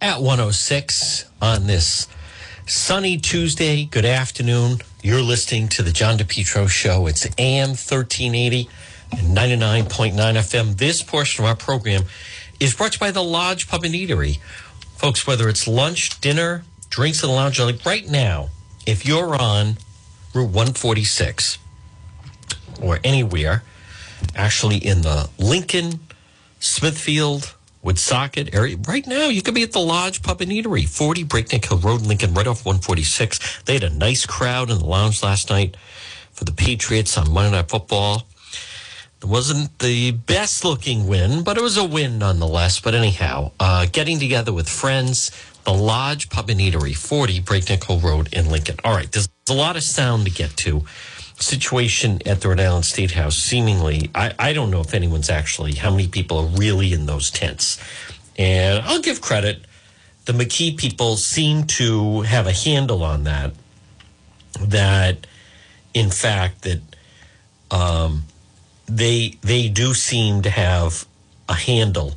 [0.00, 2.06] at 106 on this
[2.66, 3.84] sunny Tuesday.
[3.84, 4.78] Good afternoon.
[5.02, 7.06] You're listening to the John DePetro Show.
[7.06, 8.68] It's AM 1380
[9.12, 10.76] and 99.9 FM.
[10.76, 12.02] This portion of our program
[12.60, 14.38] is brought to you by the Lodge Pub and Eatery.
[14.96, 18.50] Folks, whether it's lunch, dinner, drinks in the lounge, like right now,
[18.86, 19.78] if you're on
[20.32, 21.58] Route 146
[22.80, 23.64] or anywhere,
[24.36, 26.00] actually in the Lincoln,
[26.60, 28.76] Smithfield, Woonsocket area.
[28.88, 32.02] Right now, you could be at the Lodge Pub and Eatery, 40 Breakneck Hill Road,
[32.02, 33.62] Lincoln, right off 146.
[33.62, 35.76] They had a nice crowd in the lounge last night
[36.32, 38.26] for the Patriots on Monday Night Football.
[39.20, 42.78] It wasn't the best looking win, but it was a win nonetheless.
[42.78, 45.32] But anyhow, uh, getting together with friends,
[45.64, 48.76] the Lodge Pub and Eatery, 40 Breakneck Hill Road in Lincoln.
[48.84, 50.84] All right, there's a lot of sound to get to
[51.40, 55.74] situation at the Rhode Island State House, seemingly, I, I don't know if anyone's actually,
[55.74, 57.78] how many people are really in those tents.
[58.36, 59.64] And I'll give credit.
[60.24, 63.52] The McKee people seem to have a handle on that.
[64.60, 65.26] That,
[65.94, 66.80] in fact, that
[67.70, 68.24] um,
[68.86, 71.06] they they do seem to have
[71.48, 72.14] a handle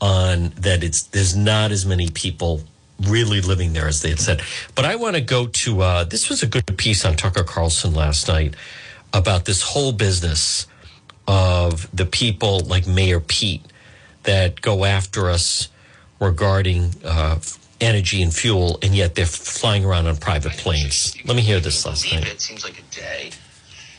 [0.00, 0.82] on that.
[0.82, 2.62] It's there's not as many people
[3.02, 4.42] really living there as they had said.
[4.74, 7.94] But I want to go to uh, this was a good piece on Tucker Carlson
[7.94, 8.54] last night
[9.12, 10.66] about this whole business
[11.26, 13.62] of the people like Mayor Pete
[14.24, 15.68] that go after us
[16.20, 17.38] regarding uh,
[17.80, 21.14] energy and fuel, and yet they're flying around on private planes.
[21.24, 22.26] Let me hear this last night.
[22.26, 23.30] It seems like a day.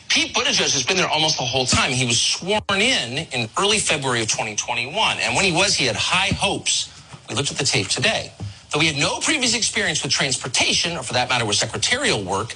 [0.09, 1.91] Pete Buttigieg has been there almost the whole time.
[1.91, 5.95] He was sworn in in early February of 2021, and when he was, he had
[5.95, 6.91] high hopes.
[7.29, 8.31] We looked at the tape today.
[8.75, 12.49] Though he had no previous experience with transportation, or for that matter, with secretarial work,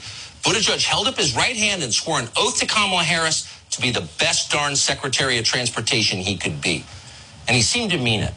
[0.44, 3.90] Buttigieg held up his right hand and swore an oath to Kamala Harris to be
[3.90, 6.84] the best darn Secretary of Transportation he could be.
[7.48, 8.34] And he seemed to mean it,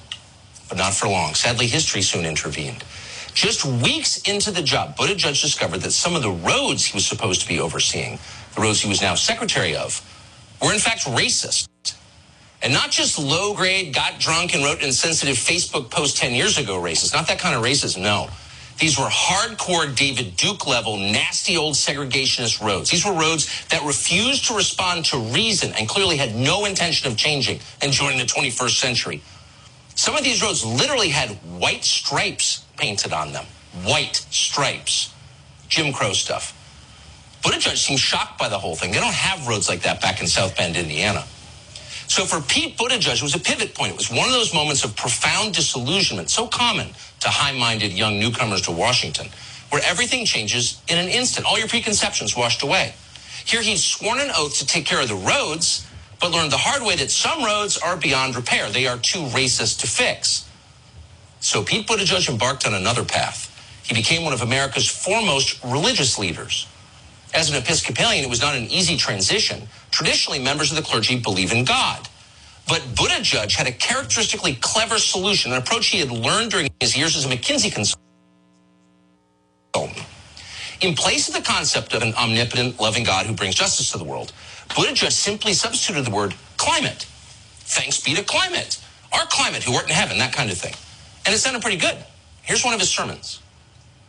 [0.69, 1.35] but not for long.
[1.35, 2.85] Sadly, history soon intervened.
[3.35, 7.41] Just weeks into the job, Buttigieg discovered that some of the roads he was supposed
[7.41, 8.21] to be overseeing,
[8.55, 10.01] the roads he was now secretary of,
[10.63, 11.67] were in fact racist.
[12.63, 16.81] And not just low grade, got drunk and wrote insensitive Facebook post 10 years ago
[16.81, 17.13] racist.
[17.13, 18.29] Not that kind of racism, no.
[18.79, 22.91] These were hardcore David Duke level, nasty old segregationist roads.
[22.91, 27.17] These were roads that refused to respond to reason and clearly had no intention of
[27.17, 29.23] changing and joining the 21st century.
[29.95, 33.45] Some of these roads literally had white stripes painted on them.
[33.85, 35.13] White stripes.
[35.69, 36.59] Jim Crow stuff.
[37.43, 38.93] Buttigieg seems shocked by the whole thing.
[38.93, 41.25] They don't have roads like that back in South Bend, Indiana.
[42.13, 43.93] So for Pete Buttigieg, it was a pivot point.
[43.93, 46.89] It was one of those moments of profound disillusionment, so common
[47.21, 49.31] to high-minded young newcomers to Washington,
[49.71, 51.47] where everything changes in an instant.
[51.47, 52.93] All your preconceptions washed away.
[53.47, 55.87] Here he's sworn an oath to take care of the roads,
[56.21, 58.69] but learned the hard way that some roads are beyond repair.
[58.69, 60.47] They are too racist to fix.
[61.41, 63.49] So Pete Buttigieg embarked on another path.
[63.85, 66.67] He became one of America's foremost religious leaders.
[67.35, 69.63] As an Episcopalian, it was not an easy transition.
[69.91, 72.09] Traditionally, members of the clergy believe in God.
[72.69, 77.17] But Buttigieg had a characteristically clever solution, an approach he had learned during his years
[77.17, 77.99] as a McKinsey consultant.
[80.81, 84.05] In place of the concept of an omnipotent, loving God who brings justice to the
[84.05, 84.33] world,
[84.71, 87.07] Buttigieg simply substituted the word climate.
[87.55, 88.79] Thanks be to climate.
[89.13, 90.75] Our climate who art in heaven, that kind of thing.
[91.27, 91.97] And it sounded pretty good.
[92.43, 93.41] Here's one of his sermons.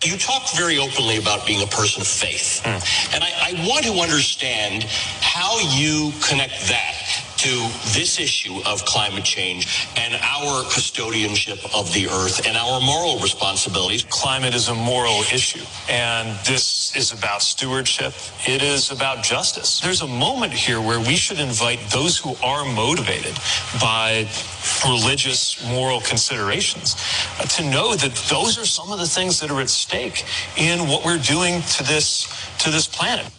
[0.03, 2.61] You talk very openly about being a person of faith.
[2.63, 3.15] Hmm.
[3.15, 4.83] And I, I want to understand
[5.21, 7.02] how you connect that
[7.43, 13.19] to this issue of climate change and our custodianship of the earth and our moral
[13.19, 14.05] responsibilities.
[14.09, 18.13] Climate is a moral issue, and this is about stewardship.
[18.47, 19.81] It is about justice.
[19.81, 23.35] There's a moment here where we should invite those who are motivated
[23.81, 24.25] by
[24.87, 26.95] religious, moral considerations
[27.39, 30.23] uh, to know that those are some of the things that are at stake
[30.55, 32.25] in what we're doing to this
[32.59, 33.29] to this planet.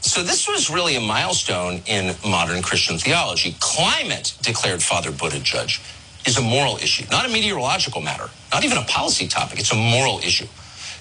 [0.00, 3.56] So this was really a milestone in modern Christian theology.
[3.60, 5.80] Climate, declared Father Buttigieg,
[6.26, 9.58] is a moral issue, not a meteorological matter, not even a policy topic.
[9.58, 10.46] It's a moral issue.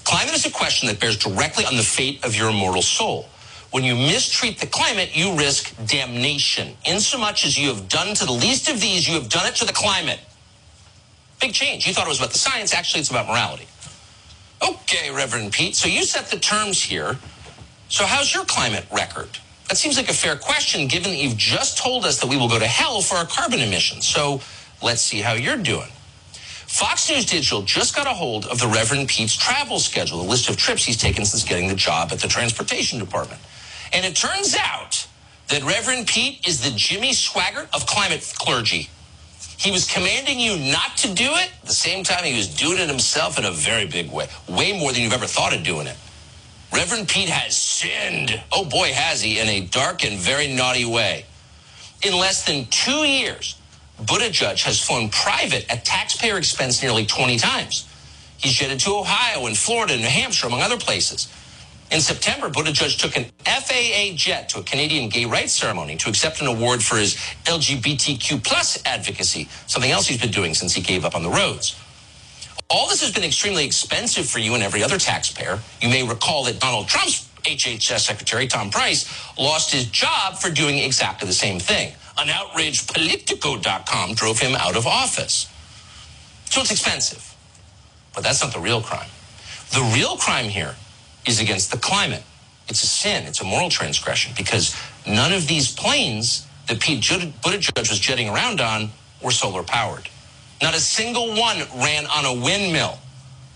[0.03, 3.27] Climate is a question that bears directly on the fate of your immortal soul.
[3.71, 6.75] When you mistreat the climate, you risk damnation.
[6.85, 9.65] Insomuch as you have done to the least of these, you have done it to
[9.65, 10.19] the climate.
[11.39, 11.85] Big change.
[11.85, 12.73] You thought it was about the science.
[12.73, 13.67] Actually, it's about morality.
[14.67, 15.75] Okay, Reverend Pete.
[15.75, 17.17] So you set the terms here.
[17.89, 19.29] So how's your climate record?
[19.69, 22.49] That seems like a fair question given that you've just told us that we will
[22.49, 24.07] go to hell for our carbon emissions.
[24.07, 24.41] So
[24.81, 25.87] let's see how you're doing.
[26.31, 30.49] Fox News Digital just got a hold of the Reverend Pete's travel schedule, the list
[30.49, 33.41] of trips he's taken since getting the job at the transportation department.
[33.93, 35.07] And it turns out
[35.47, 38.89] that Reverend Pete is the Jimmy Swaggart of climate clergy.
[39.57, 41.49] He was commanding you not to do it.
[41.63, 44.91] The same time, he was doing it himself in a very big way, way more
[44.91, 45.97] than you've ever thought of doing it.
[46.73, 48.41] Reverend Pete has sinned.
[48.51, 51.25] Oh boy, has he, in a dark and very naughty way.
[52.03, 53.55] In less than two years,
[54.01, 57.87] Buttigieg has flown private at taxpayer expense nearly 20 times.
[58.37, 61.31] He's jetted to Ohio and Florida and New Hampshire, among other places.
[61.89, 66.41] In September, Buttigieg took an FAA jet to a Canadian gay rights ceremony to accept
[66.41, 67.15] an award for his
[67.45, 71.79] LGBTQ plus advocacy, something else he's been doing since he gave up on the roads.
[72.69, 75.59] All this has been extremely expensive for you and every other taxpayer.
[75.81, 79.07] You may recall that Donald Trump's HHS Secretary, Tom Price,
[79.39, 81.93] lost his job for doing exactly the same thing.
[82.17, 85.49] An outraged Politico.com drove him out of office.
[86.49, 87.35] So it's expensive.
[88.13, 89.09] But that's not the real crime.
[89.71, 90.75] The real crime here
[91.25, 92.23] is against the climate.
[92.67, 93.25] It's a sin.
[93.25, 94.75] It's a moral transgression because
[95.07, 98.89] none of these planes that Pete Buttigieg was jetting around on
[99.21, 100.09] were solar powered.
[100.61, 102.97] Not a single one ran on a windmill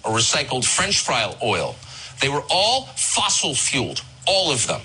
[0.03, 1.75] or recycled French fry oil.
[2.21, 4.81] They were all fossil fueled, all of them.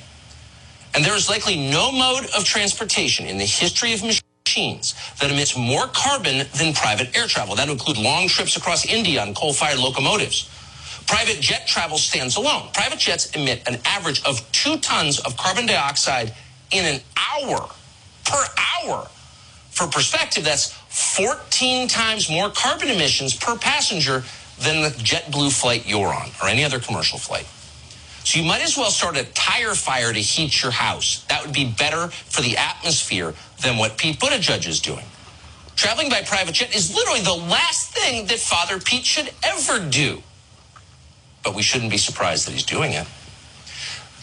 [0.94, 5.56] And there is likely no mode of transportation in the history of machines that emits
[5.56, 7.54] more carbon than private air travel.
[7.56, 10.48] That would include long trips across India on coal fired locomotives.
[11.06, 12.68] Private jet travel stands alone.
[12.72, 16.34] Private jets emit an average of two tons of carbon dioxide
[16.72, 17.68] in an hour
[18.24, 18.44] per
[18.84, 19.08] hour.
[19.76, 24.24] For perspective, that's 14 times more carbon emissions per passenger
[24.58, 27.46] than the JetBlue flight you're on or any other commercial flight.
[28.24, 31.24] So you might as well start a tire fire to heat your house.
[31.28, 35.04] That would be better for the atmosphere than what Pete Buttigieg is doing.
[35.76, 40.22] Traveling by private jet is literally the last thing that Father Pete should ever do
[41.46, 43.06] but we shouldn't be surprised that he's doing it.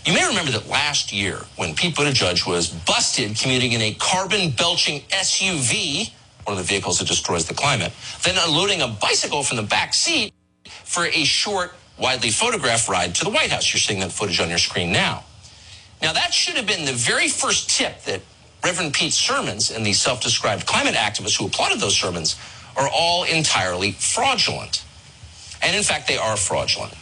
[0.05, 4.51] You may remember that last year, when Pete Buttigieg was busted commuting in a carbon
[4.51, 6.11] belching SUV,
[6.43, 9.93] one of the vehicles that destroys the climate, then unloading a bicycle from the back
[9.93, 10.33] seat
[10.65, 13.71] for a short, widely photographed ride to the White House.
[13.71, 15.23] You're seeing that footage on your screen now.
[16.01, 18.21] Now, that should have been the very first tip that
[18.61, 22.35] Reverend Pete's sermons and the self described climate activists who applauded those sermons
[22.75, 24.83] are all entirely fraudulent.
[25.61, 26.93] And in fact, they are fraudulent.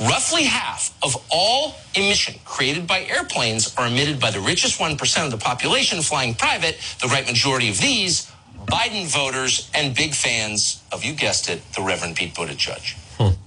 [0.00, 5.30] Roughly half of all emission created by airplanes are emitted by the richest 1% of
[5.30, 8.30] the population flying private, the right majority of these,
[8.66, 12.94] Biden voters and big fans of, you guessed it, the Reverend Pete Buttigieg.
[13.16, 13.40] Hmm.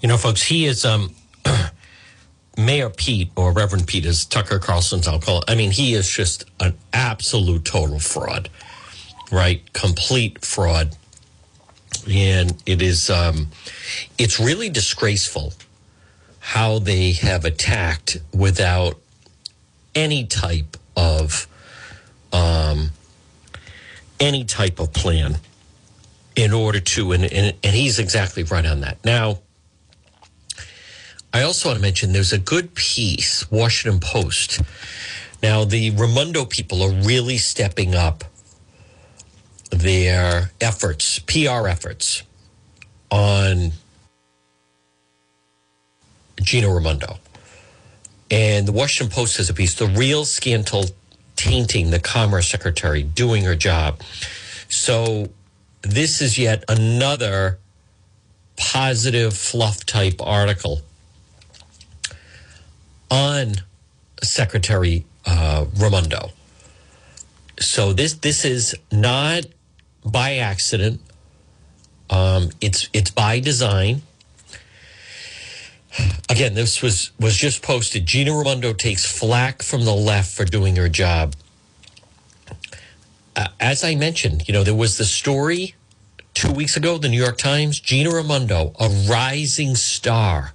[0.00, 1.14] You know, folks, he is um,
[2.56, 5.44] Mayor Pete or Reverend Pete, as Tucker Carlson's I'll call it.
[5.48, 8.48] I mean, he is just an absolute total fraud,
[9.30, 9.70] right?
[9.74, 10.96] Complete fraud.
[12.08, 13.48] And it is, um,
[14.16, 15.52] it's really disgraceful
[16.46, 18.94] how they have attacked without
[19.96, 21.48] any type of
[22.32, 22.92] um,
[24.20, 25.38] any type of plan
[26.36, 29.04] in order to and, and, and he's exactly right on that.
[29.04, 29.40] Now
[31.34, 34.60] i also want to mention there's a good piece washington post.
[35.42, 38.22] Now the raimondo people are really stepping up
[39.72, 42.22] their efforts pr efforts
[43.10, 43.72] on
[46.42, 47.18] Gina Raimondo.
[48.30, 50.86] And the Washington Post has a piece, The Real Scandal
[51.36, 54.00] Tainting the Commerce Secretary Doing Her Job.
[54.68, 55.28] So
[55.82, 57.58] this is yet another
[58.56, 60.80] positive fluff type article
[63.10, 63.54] on
[64.22, 66.30] Secretary uh, Raimondo.
[67.60, 69.44] So this this is not
[70.04, 71.00] by accident.
[72.10, 74.02] Um, it's it's by design.
[76.28, 78.06] Again, this was was just posted.
[78.06, 81.34] Gina Raimondo takes flack from the left for doing her job.
[83.34, 85.74] Uh, as I mentioned, you know, there was the story
[86.34, 90.52] two weeks ago, the New York Times, Gina Raimondo, a rising star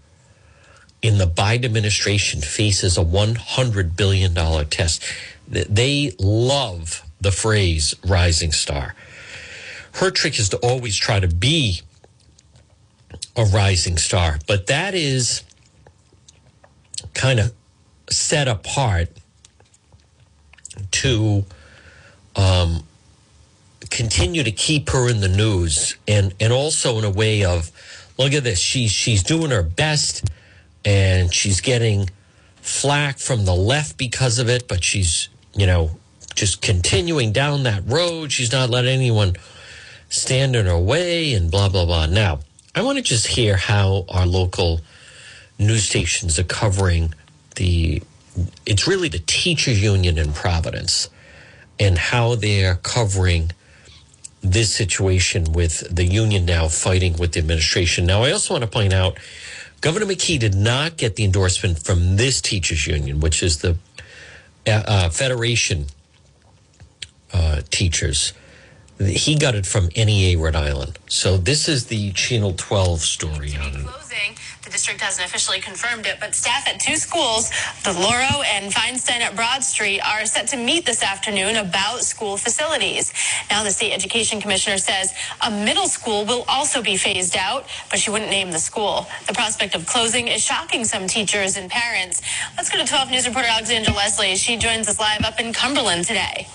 [1.01, 5.03] in the Biden administration, faces a $100 billion test.
[5.47, 8.95] They love the phrase rising star.
[9.93, 11.81] Her trick is to always try to be
[13.35, 15.43] a rising star, but that is
[17.13, 17.53] kind of
[18.09, 19.09] set apart
[20.91, 21.45] to
[22.35, 22.83] um,
[23.89, 27.71] continue to keep her in the news and and also in a way of
[28.17, 30.29] look at this she's she's doing her best
[30.85, 32.09] and she's getting
[32.61, 35.91] flack from the left because of it but she's you know
[36.35, 38.31] just continuing down that road.
[38.31, 39.35] She's not letting anyone
[40.09, 42.05] stand in her way and blah blah blah.
[42.07, 42.39] Now
[42.73, 44.81] I want to just hear how our local
[45.59, 47.13] news stations are covering
[47.55, 48.01] the.
[48.65, 51.09] It's really the teachers union in Providence,
[51.79, 53.51] and how they're covering
[54.41, 58.05] this situation with the union now fighting with the administration.
[58.05, 59.17] Now, I also want to point out
[59.81, 63.77] Governor McKee did not get the endorsement from this teachers union, which is the
[64.65, 65.87] uh, uh Federation
[67.33, 68.31] uh, teachers.
[69.05, 70.99] He got it from NEA Rhode Island.
[71.07, 74.35] So this is the Channel 12 story on closing.
[74.63, 77.49] The district hasn't officially confirmed it, but staff at two schools,
[77.83, 82.37] the Lauro and Feinstein at Broad Street, are set to meet this afternoon about school
[82.37, 83.11] facilities.
[83.49, 85.13] Now, the state education commissioner says
[85.45, 89.07] a middle school will also be phased out, but she wouldn't name the school.
[89.27, 92.21] The prospect of closing is shocking some teachers and parents.
[92.55, 94.35] Let's go to 12 News reporter Alexandra Leslie.
[94.35, 96.47] She joins us live up in Cumberland today.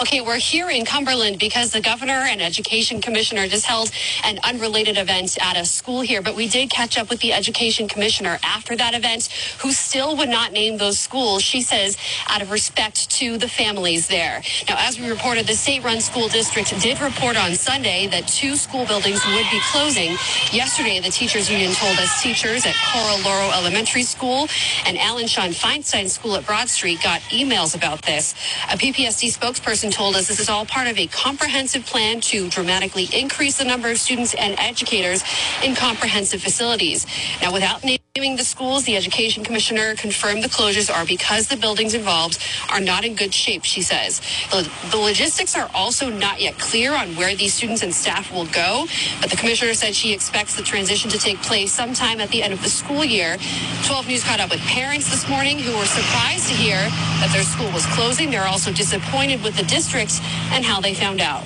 [0.00, 3.90] Okay, we're here in Cumberland because the governor and education commissioner just held
[4.24, 7.88] an unrelated event at a school here, but we did catch up with the education
[7.88, 9.28] commissioner after that event
[9.60, 11.96] who still would not name those schools, she says,
[12.28, 14.42] out of respect to the families there.
[14.68, 18.84] Now, as we reported, the state-run school district did report on Sunday that two school
[18.86, 20.12] buildings would be closing.
[20.52, 24.48] Yesterday, the teachers union told us teachers at Coral Lauro Elementary School
[24.86, 28.34] and Alan Shawn Feinstein School at Broad Street got emails about this.
[28.72, 33.06] A PPSD spokesperson told us this is all part of a comprehensive plan to dramatically
[33.12, 35.22] increase the number of students and educators
[35.62, 37.06] in comprehensive facilities.
[37.42, 37.84] Now, without
[38.18, 43.04] the schools, the education commissioner confirmed the closures are because the buildings involved are not
[43.04, 44.20] in good shape, she says.
[44.50, 48.46] The, the logistics are also not yet clear on where these students and staff will
[48.46, 48.86] go,
[49.20, 52.52] but the commissioner said she expects the transition to take place sometime at the end
[52.52, 53.36] of the school year.
[53.84, 57.44] 12 News caught up with parents this morning who were surprised to hear that their
[57.44, 58.32] school was closing.
[58.32, 60.20] They're also disappointed with the district
[60.50, 61.44] and how they found out.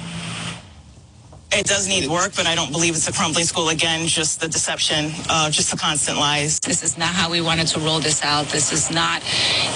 [1.54, 4.06] It does need work, but I don't believe it's a crumbling school again.
[4.06, 6.60] Just the deception, uh, just the constant lies.
[6.60, 8.46] This is not how we wanted to roll this out.
[8.46, 9.22] This is not,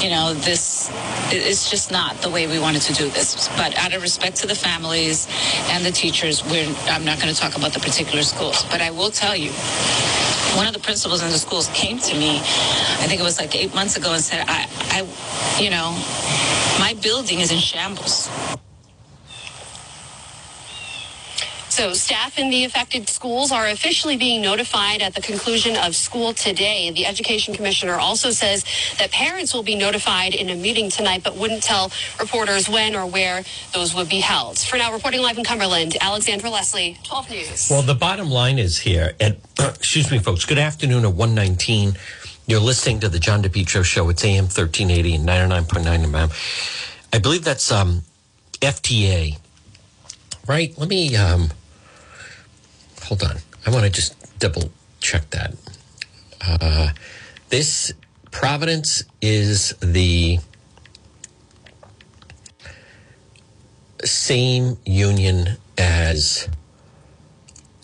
[0.02, 0.90] you know, this.
[1.32, 3.48] It's just not the way we wanted to do this.
[3.56, 5.28] But out of respect to the families
[5.70, 6.66] and the teachers, we're.
[6.88, 9.52] I'm not going to talk about the particular schools, but I will tell you
[10.56, 13.54] one of the principals in the schools came to me, I think it was like
[13.56, 15.92] eight months ago, and said, I, I you know,
[16.80, 18.30] my building is in shambles.
[21.76, 26.32] So staff in the affected schools are officially being notified at the conclusion of school
[26.32, 26.90] today.
[26.90, 28.64] The education commissioner also says
[28.98, 33.04] that parents will be notified in a meeting tonight, but wouldn't tell reporters when or
[33.04, 33.42] where
[33.74, 34.58] those would be held.
[34.58, 37.68] For now, reporting live in Cumberland, Alexandra Leslie, 12 News.
[37.70, 41.92] Well, the bottom line is here at, excuse me, folks, good afternoon at 119.
[42.46, 44.08] You're listening to the John DePetro show.
[44.08, 47.12] It's AM 1380 and 99.9 FM.
[47.12, 48.00] I believe that's um,
[48.62, 49.38] FTA,
[50.48, 50.72] right?
[50.78, 51.50] Let me um,
[53.06, 53.36] hold on.
[53.64, 54.70] I want to just double
[55.00, 55.54] check that.
[56.40, 56.90] Uh,
[57.48, 57.92] this
[58.30, 60.38] Providence is the
[64.04, 66.48] same union as,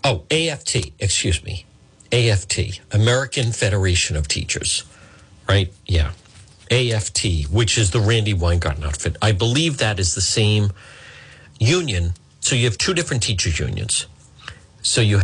[0.05, 1.65] oh, AFT, excuse me.
[2.13, 4.85] AFT, American Federation of Teachers,
[5.49, 5.73] right?
[5.87, 6.13] Yeah.
[6.71, 9.17] AFT, which is the Randi Weingarten outfit.
[9.23, 10.71] I believe that is the same
[11.59, 12.13] union.
[12.41, 14.07] So you have two different teachers' unions.
[14.83, 15.21] So you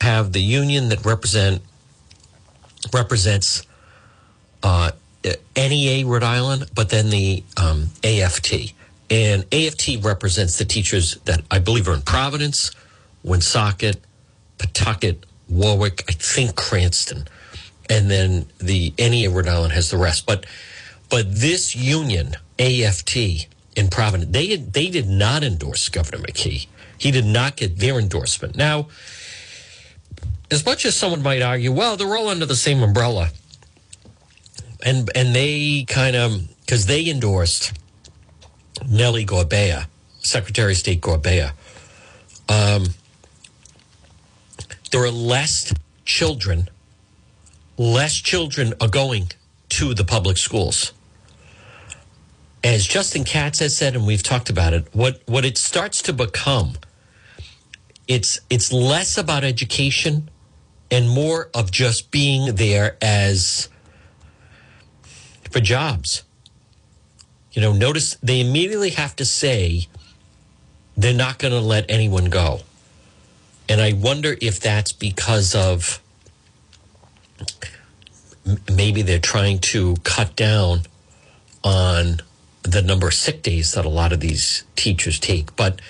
[0.00, 1.62] have the union that represent
[2.92, 3.66] represents
[4.62, 4.90] uh,
[5.56, 8.74] NEA Rhode Island, but then the um, AFT.
[9.10, 12.70] And AFT represents the teachers that I believe are in Providence,
[13.22, 14.02] Woonsocket,
[14.58, 17.28] Pawtucket, Warwick, I think Cranston.
[17.88, 20.26] And then the NEA Rhode Island has the rest.
[20.26, 20.46] But
[21.10, 23.16] but this union, AFT
[23.76, 26.66] in Providence, they they did not endorse Governor McKee.
[26.98, 28.56] He did not get their endorsement.
[28.56, 28.88] Now,
[30.50, 33.30] as much as someone might argue, well, they're all under the same umbrella,
[34.84, 37.72] and and they kind of because they endorsed
[38.88, 39.86] Nellie Gorbea,
[40.20, 41.52] Secretary of State Gorbea.
[42.48, 42.88] Um,
[44.90, 45.72] there are less
[46.04, 46.68] children,
[47.76, 49.32] less children are going
[49.70, 50.92] to the public schools.
[52.64, 56.12] As Justin Katz has said, and we've talked about it, what what it starts to
[56.14, 56.72] become
[58.08, 60.30] it's it's less about education
[60.90, 63.68] and more of just being there as
[65.50, 66.22] for jobs.
[67.52, 69.86] You know, notice they immediately have to say
[70.96, 72.60] they're not going to let anyone go.
[73.68, 76.00] And I wonder if that's because of
[78.70, 80.82] maybe they're trying to cut down
[81.62, 82.20] on
[82.64, 85.54] the number of sick days that a lot of these teachers take.
[85.54, 85.80] But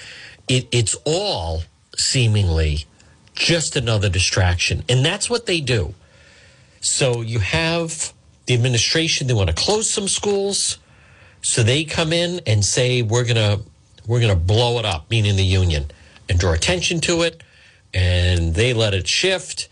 [0.48, 1.62] it, it's all
[1.96, 2.84] seemingly
[3.34, 4.84] just another distraction.
[4.88, 5.94] And that's what they do.
[6.80, 8.12] So you have
[8.46, 10.78] the administration, they want to close some schools.
[11.40, 13.60] So they come in and say we're gonna
[14.06, 15.86] we're gonna blow it up, meaning the union,
[16.28, 17.42] and draw attention to it,
[17.92, 19.68] and they let it shift,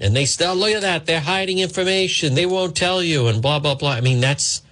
[0.00, 3.40] and they still oh, look at that they're hiding information, they won't tell you, and
[3.40, 3.92] blah blah blah.
[3.92, 4.62] I mean that's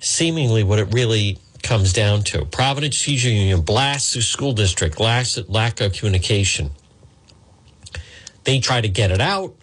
[0.00, 2.44] seemingly what it really comes down to.
[2.46, 6.70] Providence Teacher Union blasts the school district, lack, lack of communication.
[8.44, 9.54] They try to get it out.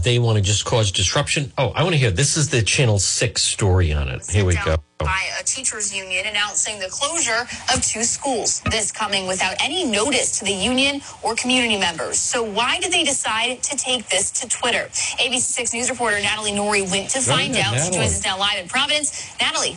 [0.00, 1.52] They want to just cause disruption.
[1.58, 4.28] Oh, I want to hear this is the Channel 6 story on it.
[4.28, 4.81] Here we go.
[5.04, 8.60] By a teachers union announcing the closure of two schools.
[8.70, 12.18] This coming without any notice to the union or community members.
[12.18, 14.88] So why did they decide to take this to Twitter?
[15.18, 17.84] ABC 6 News reporter Natalie Nori went to find ahead, out.
[17.84, 19.34] She joins us now live in Providence.
[19.40, 19.76] Natalie.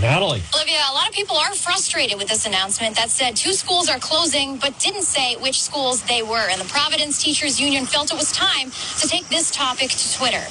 [0.00, 0.42] Natalie.
[0.54, 3.98] Olivia, a lot of people are frustrated with this announcement that said two schools are
[3.98, 6.48] closing, but didn't say which schools they were.
[6.50, 8.70] And the Providence Teachers Union felt it was time
[9.00, 10.44] to take this topic to Twitter.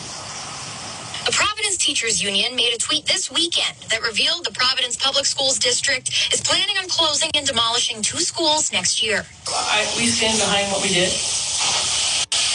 [1.25, 5.57] The Providence Teachers Union made a tweet this weekend that revealed the Providence Public Schools
[5.57, 9.25] District is planning on closing and demolishing two schools next year.
[9.47, 11.11] I, we stand behind what we did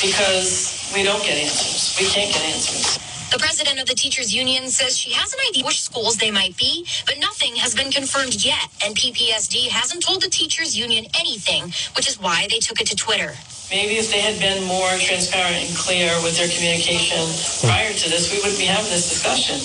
[0.04, 1.96] because we don't get answers.
[1.98, 3.17] We can't get answers.
[3.30, 6.56] The president of the teachers union says she has an idea which schools they might
[6.56, 8.72] be, but nothing has been confirmed yet.
[8.82, 12.96] And PPSD hasn't told the teachers union anything, which is why they took it to
[12.96, 13.36] Twitter.
[13.70, 17.20] Maybe if they had been more transparent and clear with their communication
[17.68, 19.60] prior to this, we wouldn't be having this discussion.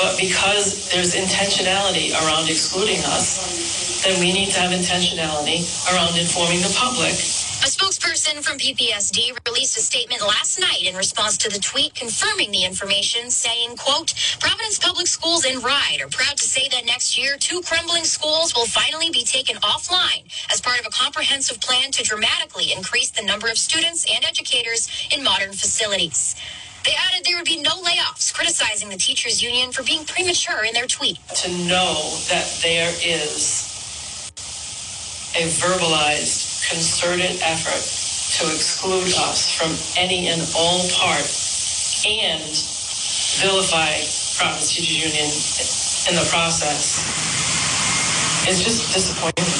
[0.00, 6.64] But because there's intentionality around excluding us, then we need to have intentionality around informing
[6.64, 7.12] the public
[7.66, 12.52] A spokesperson from PPSD released a statement last night in response to the tweet confirming
[12.52, 17.18] the information, saying, quote, Providence Public Schools in RIDE are proud to say that next
[17.18, 21.90] year, two crumbling schools will finally be taken offline as part of a comprehensive plan
[21.90, 26.36] to dramatically increase the number of students and educators in modern facilities.
[26.84, 30.72] They added there would be no layoffs, criticizing the teachers union for being premature in
[30.72, 31.18] their tweet.
[31.42, 33.72] to know that there is
[35.34, 37.82] a verbalized, concerted effort
[38.38, 41.24] to exclude us from any and all part
[42.06, 42.42] and
[43.40, 43.94] vilify
[44.36, 45.30] Providence Teachers Union
[46.10, 47.02] in the process.
[48.48, 49.55] It's just disappointing.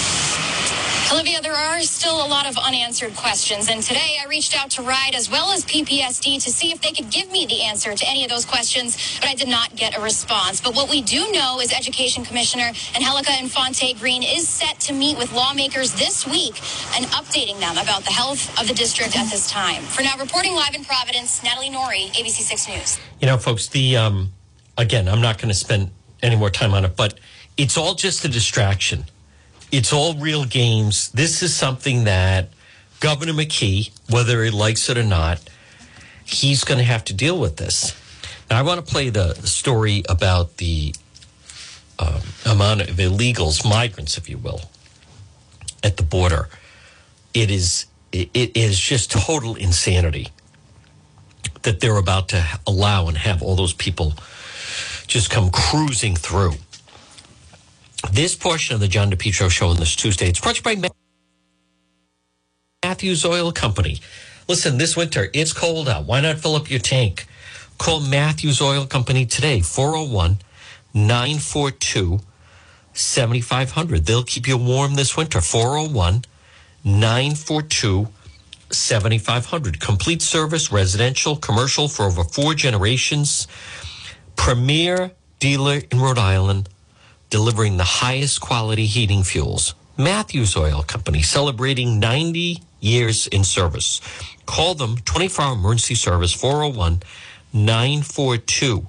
[1.13, 4.83] Olivia, there are still a lot of unanswered questions, and today I reached out to
[4.83, 8.09] RIDE as well as PPSD to see if they could give me the answer to
[8.09, 10.61] any of those questions, but I did not get a response.
[10.61, 15.17] But what we do know is Education Commissioner Angelica Infante Green is set to meet
[15.17, 16.61] with lawmakers this week
[16.97, 19.83] and updating them about the health of the district at this time.
[19.83, 22.99] For now, reporting live in Providence, Natalie Nori, ABC 6 News.
[23.21, 24.33] You know, folks, the um,
[24.77, 27.21] again, I'm not going to spend any more time on it, but
[27.57, 29.05] it's all just a distraction.
[29.73, 31.11] It's all real games.
[31.11, 32.51] This is something that
[33.01, 35.41] Governor McKee, whether he likes it or not,
[36.25, 37.95] he's going to have to deal with this.
[38.51, 40.95] Now, I want to play the story about the
[41.99, 44.61] um, amount of illegals, migrants, if you will,
[45.83, 46.49] at the border.
[47.35, 50.29] It is it, it is just total insanity
[51.63, 54.15] that they're about to allow and have all those people
[55.07, 56.55] just come cruising through.
[58.13, 60.91] This portion of the John DePetro show on this Tuesday, it's brought to you by
[62.83, 64.01] Matthews Oil Company.
[64.49, 66.07] Listen, this winter, it's cold out.
[66.07, 67.27] Why not fill up your tank?
[67.79, 70.39] Call Matthews Oil Company today, 401
[70.95, 72.21] 942
[72.95, 74.07] 7500.
[74.07, 76.25] They'll keep you warm this winter, 401
[76.85, 78.09] 942
[78.71, 79.81] 7500.
[79.81, 83.47] Complete service, residential, commercial for over four generations.
[84.37, 86.69] Premier dealer in Rhode Island,
[87.31, 89.75] delivering the highest quality heating fuels.
[89.97, 94.01] Matthews Oil Company, celebrating 90 years in service.
[94.45, 97.03] Call them 24 hour emergency service 401
[97.53, 98.87] 942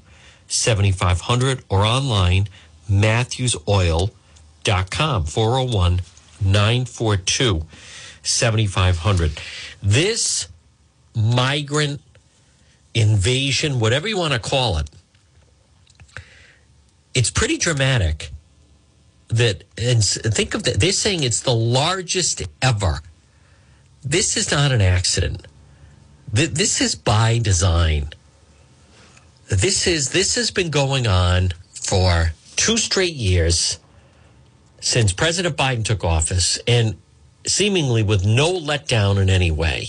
[0.48, 2.48] 7500 or online
[2.90, 6.02] matthewsoil.com 401
[6.42, 7.66] 942
[8.24, 9.32] 7500.
[9.82, 10.48] This
[11.16, 12.02] migrant
[12.94, 14.90] invasion, whatever you want to call it,
[17.18, 18.32] it's pretty dramatic.
[19.30, 20.80] That and think of that.
[20.80, 23.02] They're saying it's the largest ever.
[24.04, 25.48] This is not an accident.
[26.32, 28.12] This is by design.
[29.50, 33.80] This is this has been going on for two straight years
[34.80, 36.96] since President Biden took office, and
[37.46, 39.88] seemingly with no letdown in any way.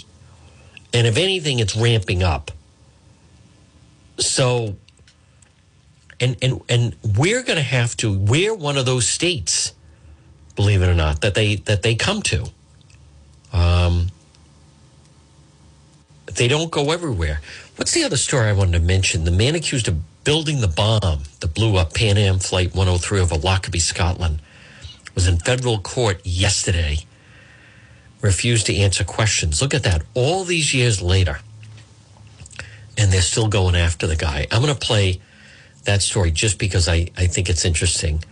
[0.95, 2.51] And if anything, it's ramping up.
[4.19, 4.77] So,
[6.21, 8.13] and and and we're going to have to.
[8.13, 9.73] We're one of those states,
[10.57, 12.47] believe it or not, that they that they come to.
[13.53, 14.09] Um,
[16.27, 17.41] they don't go everywhere.
[17.77, 19.25] What's the other story I wanted to mention?
[19.25, 23.37] The man accused of building the bomb that blew up Pan Am Flight 103 over
[23.37, 24.43] Lockerbie, Scotland,
[25.15, 26.99] was in federal court yesterday,
[28.21, 29.63] refused to answer questions.
[29.63, 30.03] Look at that.
[30.15, 31.39] All these years later,
[32.99, 34.47] and they're still going after the guy.
[34.51, 35.21] I'm going to play
[35.85, 38.23] that story just because I, I think it's interesting.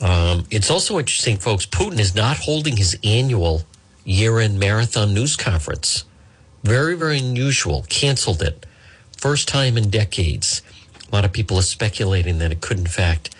[0.00, 1.66] Um, it's also interesting, folks.
[1.66, 3.62] Putin is not holding his annual
[4.04, 6.04] year end marathon news conference.
[6.62, 7.84] Very, very unusual.
[7.88, 8.66] Canceled it.
[9.16, 10.62] First time in decades.
[11.10, 13.34] A lot of people are speculating that it could, in fact,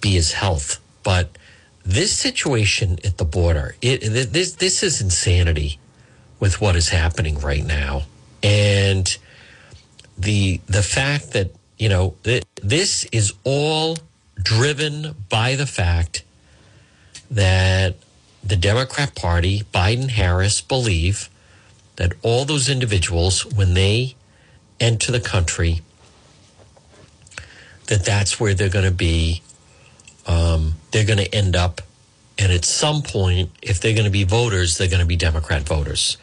[0.00, 0.80] be his health.
[1.02, 1.36] But
[1.84, 4.00] this situation at the border, it,
[4.32, 5.78] this, this is insanity
[6.40, 8.02] with what is happening right now.
[8.42, 9.16] And
[10.18, 12.14] the, the fact that, you know,
[12.62, 13.96] this is all
[14.40, 16.22] driven by the fact
[17.28, 17.96] that
[18.44, 21.28] the Democrat Party, Biden Harris, believe
[21.96, 24.14] that all those individuals, when they
[24.78, 25.80] enter the country,
[27.88, 29.42] that that's where they're going to be.
[30.24, 31.80] Um, they're going to end up,
[32.38, 35.62] and at some point, if they're going to be voters, they're going to be Democrat
[35.62, 36.16] voters.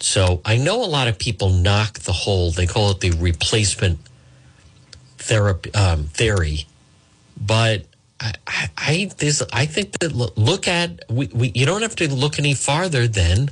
[0.00, 3.98] So I know a lot of people knock the whole, they call it the replacement
[5.24, 6.66] therapy, um, theory
[7.36, 7.84] but
[8.20, 12.12] I, I, I, this, I think that look at we, we, you don't have to
[12.12, 13.50] look any farther than,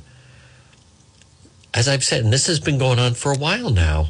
[1.73, 4.09] as I've said, and this has been going on for a while now,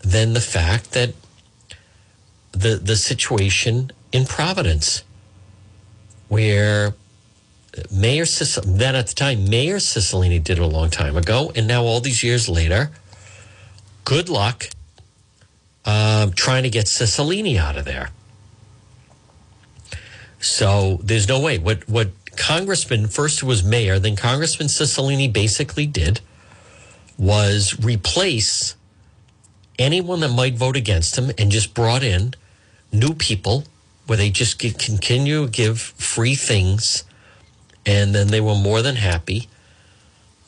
[0.00, 1.14] than the fact that
[2.52, 5.02] the the situation in Providence,
[6.28, 6.94] where
[7.90, 11.66] Mayor Cic- then at the time Mayor Cicilline did it a long time ago, and
[11.66, 12.90] now all these years later,
[14.04, 14.68] good luck
[15.84, 18.10] um, trying to get Cicilline out of there.
[20.40, 21.58] So there's no way.
[21.58, 26.20] What what Congressman first was mayor, then Congressman Cicilline basically did
[27.18, 28.74] was replace
[29.78, 32.34] anyone that might vote against him and just brought in
[32.92, 33.64] new people
[34.06, 37.04] where they just continue to give free things
[37.86, 39.48] and then they were more than happy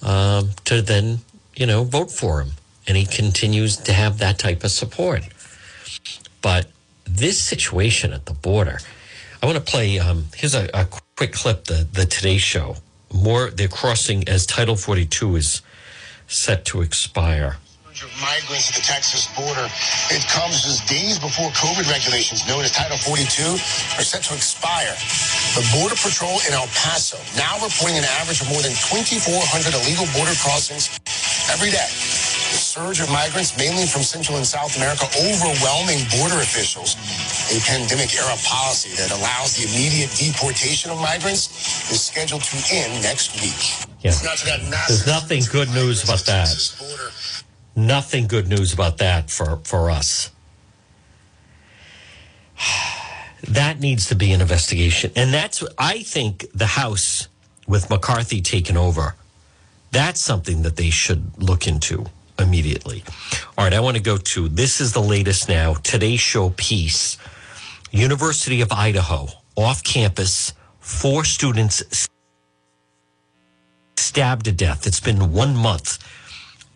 [0.02, 1.20] um, to then
[1.56, 2.50] you know vote for him
[2.86, 5.22] and he continues to have that type of support
[6.42, 6.66] but
[7.06, 8.78] this situation at the border
[9.44, 9.98] I want to play.
[9.98, 10.88] Um, here's a, a,
[11.20, 11.64] quick clip.
[11.64, 12.76] The the Today Show.
[13.12, 13.50] More.
[13.50, 15.60] They're crossing as Title 42 is
[16.28, 17.58] set to expire.
[18.24, 19.68] Migrants at the Texas border.
[20.08, 23.44] It comes just days before COVID regulations, known as Title 42,
[24.00, 24.96] are set to expire.
[25.60, 30.08] The Border Patrol in El Paso now reporting an average of more than 2,400 illegal
[30.16, 30.88] border crossings
[31.52, 32.23] every day.
[32.54, 36.94] Surge of migrants, mainly from Central and South America, overwhelming border officials.
[37.50, 41.48] A pandemic era policy that allows the immediate deportation of migrants
[41.90, 43.88] is scheduled to end next week.
[44.00, 44.12] Yeah.
[44.12, 46.48] There's nothing good news about that.
[47.76, 50.30] Nothing good news about that for, for us.
[53.48, 55.10] That needs to be an investigation.
[55.16, 57.28] And that's, I think, the House
[57.66, 59.16] with McCarthy taking over,
[59.90, 62.06] that's something that they should look into
[62.38, 63.04] immediately.
[63.56, 65.74] All right, I want to go to this is the latest now.
[65.74, 67.18] Today's show piece
[67.90, 72.08] University of Idaho, off campus, four students
[73.96, 74.86] stabbed to death.
[74.86, 75.98] It's been one month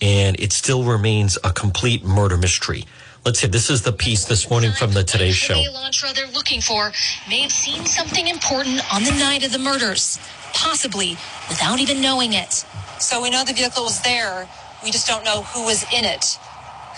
[0.00, 2.84] and it still remains a complete murder mystery.
[3.24, 3.48] Let's see.
[3.48, 5.54] This is the piece this morning from the Today Show.
[5.54, 6.92] The Elantra they're looking for
[7.28, 10.18] may have seen something important on the night of the murders,
[10.54, 11.10] possibly
[11.48, 12.64] without even knowing it.
[13.00, 14.48] So we know the vehicle was there.
[14.82, 16.38] We just don't know who was in it,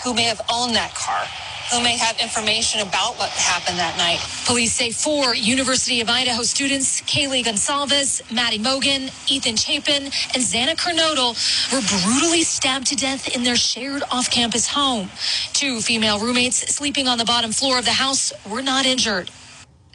[0.03, 1.25] who may have owned that car
[1.71, 4.19] who may have information about what happened that night.
[4.45, 10.75] Police say four University of Idaho students, Kaylee Goncalves, Maddie Mogen, Ethan Chapin, and Xana
[10.75, 11.33] Kernodle,
[11.71, 15.09] were brutally stabbed to death in their shared off-campus home.
[15.53, 19.31] Two female roommates sleeping on the bottom floor of the house were not injured.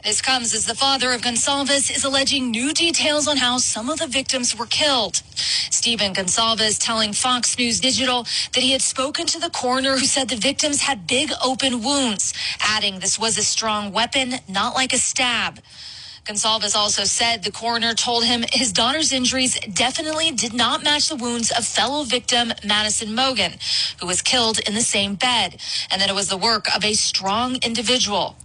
[0.03, 3.99] This comes as the father of Goncalves is alleging new details on how some of
[3.99, 5.21] the victims were killed.
[5.71, 10.29] Stephen Goncalves telling Fox News Digital that he had spoken to the coroner who said
[10.29, 14.97] the victims had big open wounds, adding this was a strong weapon, not like a
[14.97, 15.59] stab.
[16.25, 21.15] Goncalves also said the coroner told him his daughter's injuries definitely did not match the
[21.17, 23.59] wounds of fellow victim Madison Mogen,
[23.99, 25.59] who was killed in the same bed,
[25.91, 28.37] and that it was the work of a strong individual.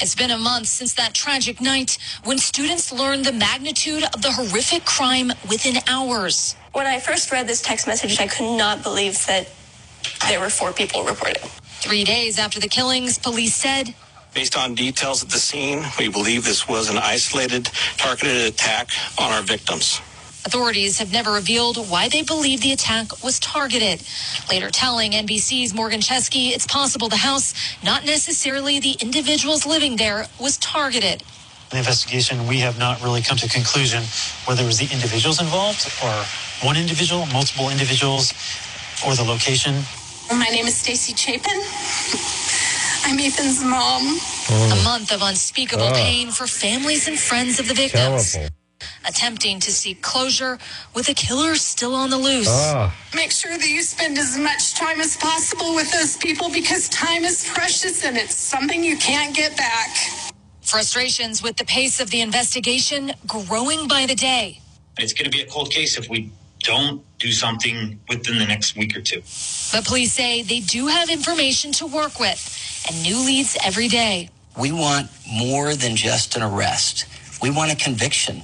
[0.00, 4.30] It's been a month since that tragic night when students learned the magnitude of the
[4.30, 6.54] horrific crime within hours.
[6.72, 9.48] When I first read this text message, I could not believe that
[10.28, 11.38] there were four people reported.
[11.80, 13.94] Three days after the killings, police said
[14.34, 17.64] Based on details at the scene, we believe this was an isolated,
[17.96, 20.00] targeted attack on our victims.
[20.48, 24.02] Authorities have never revealed why they believe the attack was targeted.
[24.48, 27.52] Later telling NBC's Morgan Chesky it's possible the house,
[27.84, 31.20] not necessarily the individuals living there, was targeted.
[31.20, 34.04] In the investigation, we have not really come to a conclusion
[34.46, 36.24] whether it was the individuals involved or
[36.66, 38.32] one individual, multiple individuals,
[39.06, 39.74] or the location.
[40.30, 41.60] My name is Stacy Chapin.
[43.04, 44.16] I'm Ethan's mom.
[44.48, 44.80] Oh.
[44.80, 45.94] A month of unspeakable Ugh.
[45.94, 48.32] pain for families and friends of the victims.
[48.32, 48.57] Terrible.
[49.06, 50.58] Attempting to seek closure
[50.94, 52.48] with a killer still on the loose.
[52.50, 52.94] Ah.
[53.14, 57.24] Make sure that you spend as much time as possible with those people because time
[57.24, 59.88] is precious and it's something you can't get back.
[60.62, 64.60] Frustrations with the pace of the investigation growing by the day.
[64.98, 66.30] It's going to be a cold case if we
[66.60, 69.22] don't do something within the next week or two.
[69.72, 74.28] But police say they do have information to work with and new leads every day.
[74.58, 77.06] We want more than just an arrest.
[77.40, 78.42] We want a conviction.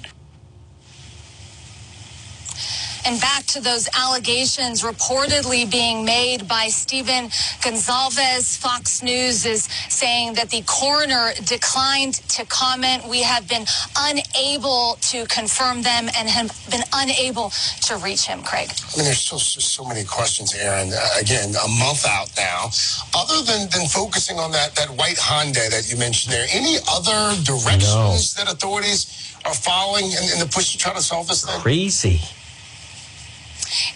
[3.06, 7.28] And back to those allegations reportedly being made by Stephen
[7.62, 8.56] Gonzalez.
[8.56, 13.06] Fox News is saying that the coroner declined to comment.
[13.06, 13.66] We have been
[13.98, 18.70] unable to confirm them and have been unable to reach him, Craig.
[18.72, 20.90] I mean, there's still so, so many questions, Aaron.
[20.90, 22.70] Uh, again, a month out now.
[23.14, 27.36] Other than, than focusing on that, that white Honda that you mentioned there, any other
[27.44, 31.60] directions that authorities are following in, in the push to try to solve this thing?
[31.60, 32.22] Crazy.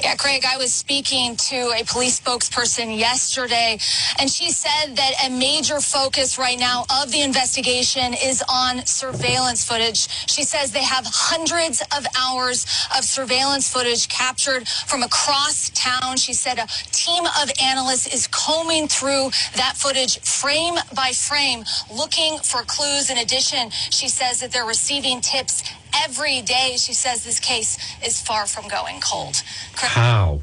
[0.03, 3.79] Yeah, Craig, I was speaking to a police spokesperson yesterday,
[4.21, 9.65] and she said that a major focus right now of the investigation is on surveillance
[9.65, 10.09] footage.
[10.31, 16.17] She says they have hundreds of hours of surveillance footage captured from across town.
[16.19, 21.65] She said a team of analysts is combing through that footage frame by frame,
[21.95, 23.11] looking for clues.
[23.11, 25.63] In addition, she says that they're receiving tips
[26.05, 26.77] every day.
[26.77, 29.43] She says this case is far from going cold.
[29.75, 30.41] How?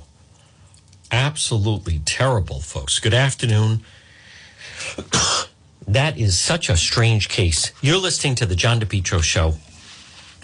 [1.11, 2.99] Absolutely terrible, folks.
[2.99, 3.81] Good afternoon.
[5.87, 7.71] that is such a strange case.
[7.81, 9.55] You're listening to the John DePetro Show.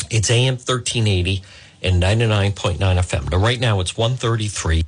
[0.10, 1.42] It's AM 1380
[1.82, 3.32] and 99.9 FM.
[3.32, 4.86] Now, right now, it's 133.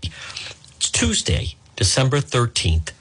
[0.78, 2.92] It's Tuesday, December 13th.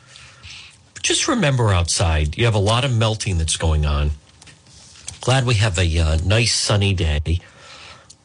[1.03, 4.13] Just remember outside, you have a lot of melting that's going on.
[5.23, 7.39] Glad we have a uh, nice sunny day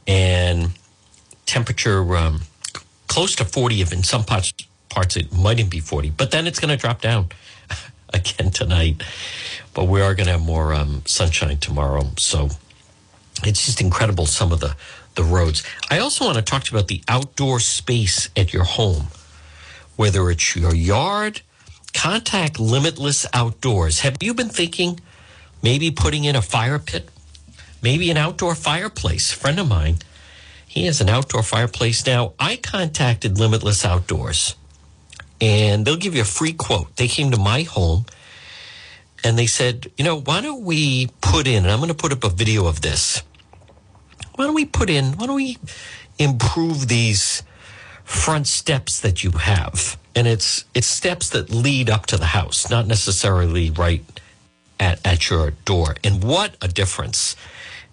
[0.08, 0.72] and
[1.46, 2.42] temperature um,
[3.06, 4.52] close to 40 if in some parts
[4.90, 7.28] parts it might even be 40 but then it's going to drop down
[8.14, 9.04] again tonight.
[9.76, 12.50] But we are going to have more um, sunshine tomorrow so
[13.44, 14.76] it's just incredible some of the
[15.14, 15.64] the roads.
[15.92, 19.10] I also want to talk to you about the outdoor space at your home
[19.98, 21.42] whether it's your yard
[21.94, 24.00] contact limitless outdoors.
[24.00, 25.00] Have you been thinking
[25.62, 27.10] maybe putting in a fire pit
[27.82, 29.98] maybe an outdoor fireplace a friend of mine
[30.78, 32.34] he has an outdoor fireplace now.
[32.38, 34.56] I contacted Limitless Outdoors
[35.42, 36.96] and they'll give you a free quote.
[36.98, 38.06] They came to my home
[39.24, 42.12] and they said, you know, why don't we put in, and I'm going to put
[42.12, 43.24] up a video of this.
[44.36, 45.58] Why don't we put in, why don't we
[46.20, 47.42] improve these
[48.04, 49.98] front steps that you have?
[50.14, 54.04] And it's it's steps that lead up to the house, not necessarily right
[54.80, 55.96] at, at your door.
[56.04, 57.36] And what a difference.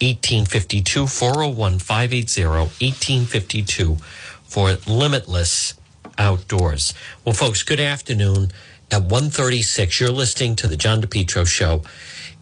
[0.00, 1.06] 1852.
[1.06, 3.96] 401 580 1852
[4.44, 5.74] for Limitless
[6.18, 6.94] Outdoors.
[7.24, 8.50] Well, folks, good afternoon.
[8.94, 11.82] At 136, you're listening to the John DePetro Show.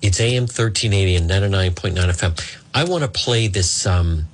[0.02, 2.58] It's AM 1380 and 99.9 FM.
[2.74, 4.26] I want to play this um,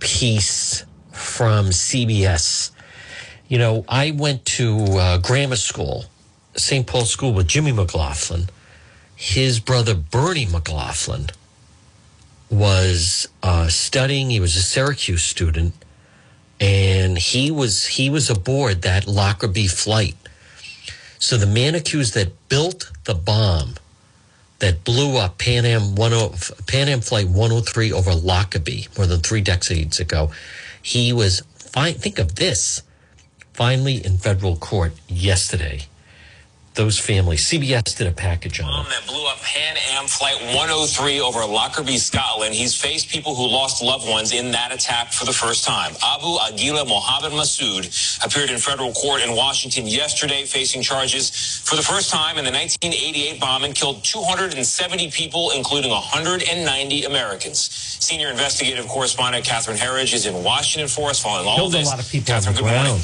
[0.00, 2.72] piece from CBS.
[3.48, 6.04] You know, I went to uh, grammar school,
[6.56, 6.86] St.
[6.86, 8.50] Paul School with Jimmy McLaughlin.
[9.16, 11.28] His brother, Bernie McLaughlin,
[12.50, 14.28] was uh, studying.
[14.28, 15.72] He was a Syracuse student,
[16.60, 20.14] and he was he was aboard that Lockerbie flight.
[21.18, 23.74] So the man accused that built the bomb
[24.60, 26.34] that blew up Pan Am one oh,
[26.66, 30.30] Pan Am flight 103 over Lockerbie more than three decades ago.
[30.82, 31.94] He was fine.
[31.94, 32.82] Think of this.
[33.52, 35.86] Finally in federal court yesterday
[36.78, 37.44] those families.
[37.44, 38.88] CBS did a package on it.
[38.88, 42.54] That blew up Pan Am Flight 103 over Lockerbie, Scotland.
[42.54, 45.92] He's faced people who lost loved ones in that attack for the first time.
[46.04, 47.90] Abu Aguila Mohammed Masood
[48.24, 52.52] appeared in federal court in Washington yesterday facing charges for the first time in the
[52.52, 57.58] 1988 bombing killed 270 people, including 190 Americans.
[57.98, 61.88] Senior investigative correspondent Catherine Herridge is in Washington for us following all Killed of this.
[61.88, 63.02] a lot of people Catherine, good morning.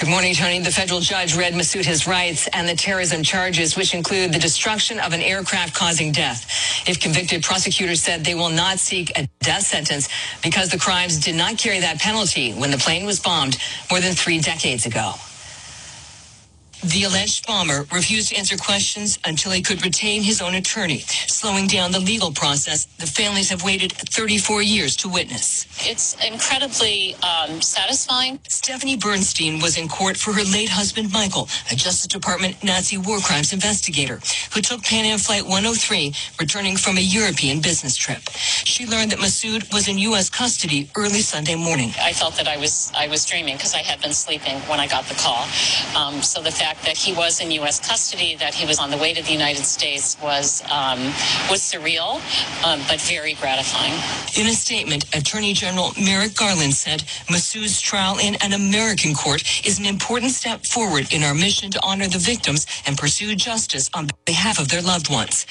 [0.00, 0.60] Good morning, Tony.
[0.60, 4.98] The federal judge read Masood his rights and the terrorism charges, which include the destruction
[5.00, 6.46] of an aircraft causing death.
[6.86, 10.08] If convicted, prosecutors said they will not seek a death sentence
[10.42, 13.58] because the crimes did not carry that penalty when the plane was bombed
[13.90, 15.14] more than three decades ago.
[16.84, 21.66] The alleged bomber refused to answer questions until he could retain his own attorney, slowing
[21.66, 25.66] down the legal process the families have waited 34 years to witness.
[25.86, 28.40] It's incredibly um, satisfying.
[28.48, 33.18] Stephanie Bernstein was in court for her late husband, Michael, a Justice Department Nazi war
[33.20, 34.20] crimes investigator
[34.54, 38.22] who took Pan Am Flight 103 returning from a European business trip.
[38.64, 40.30] She learned that Masood was in U.S.
[40.30, 41.92] custody early Sunday morning.
[42.00, 44.86] I felt that I was I was dreaming because I had been sleeping when I
[44.86, 45.46] got the call.
[45.96, 47.80] Um, so the fact that he was in U.S.
[47.80, 51.00] custody, that he was on the way to the United States, was um,
[51.50, 52.20] was surreal,
[52.64, 53.92] um, but very gratifying.
[54.36, 59.78] In a statement, Attorney General Merrick Garland said Masood's trial in an American court is
[59.78, 64.08] an important step forward in our mission to honor the victims and pursue justice on
[64.26, 65.46] behalf of their loved ones.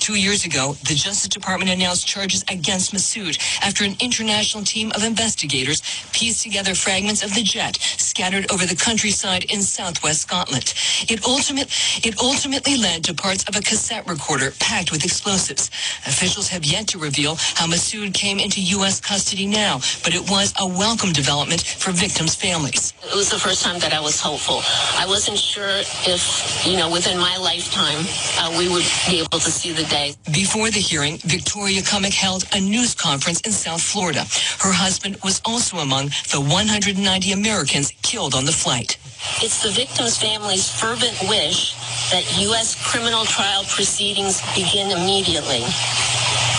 [0.00, 5.04] Two years ago, the Justice Department announced charges against Masood after an international team of
[5.04, 5.82] investigators
[6.12, 10.61] pieced together fragments of the jet scattered over the countryside in southwest Scotland.
[11.08, 11.68] It, ultimate,
[12.04, 15.68] it ultimately led to parts of a cassette recorder packed with explosives.
[16.06, 19.00] Officials have yet to reveal how Masood came into U.S.
[19.00, 22.92] custody now, but it was a welcome development for victims' families.
[23.04, 24.62] It was the first time that I was hopeful.
[25.00, 28.04] I wasn't sure if, you know, within my lifetime,
[28.38, 30.14] uh, we would be able to see the day.
[30.32, 34.24] Before the hearing, Victoria Cummock held a news conference in South Florida.
[34.60, 38.96] Her husband was also among the 190 Americans killed on the flight.
[39.40, 40.18] It's the victim's
[40.52, 41.72] family's fervent wish
[42.10, 42.76] that U.S.
[42.90, 45.60] criminal trial proceedings begin immediately.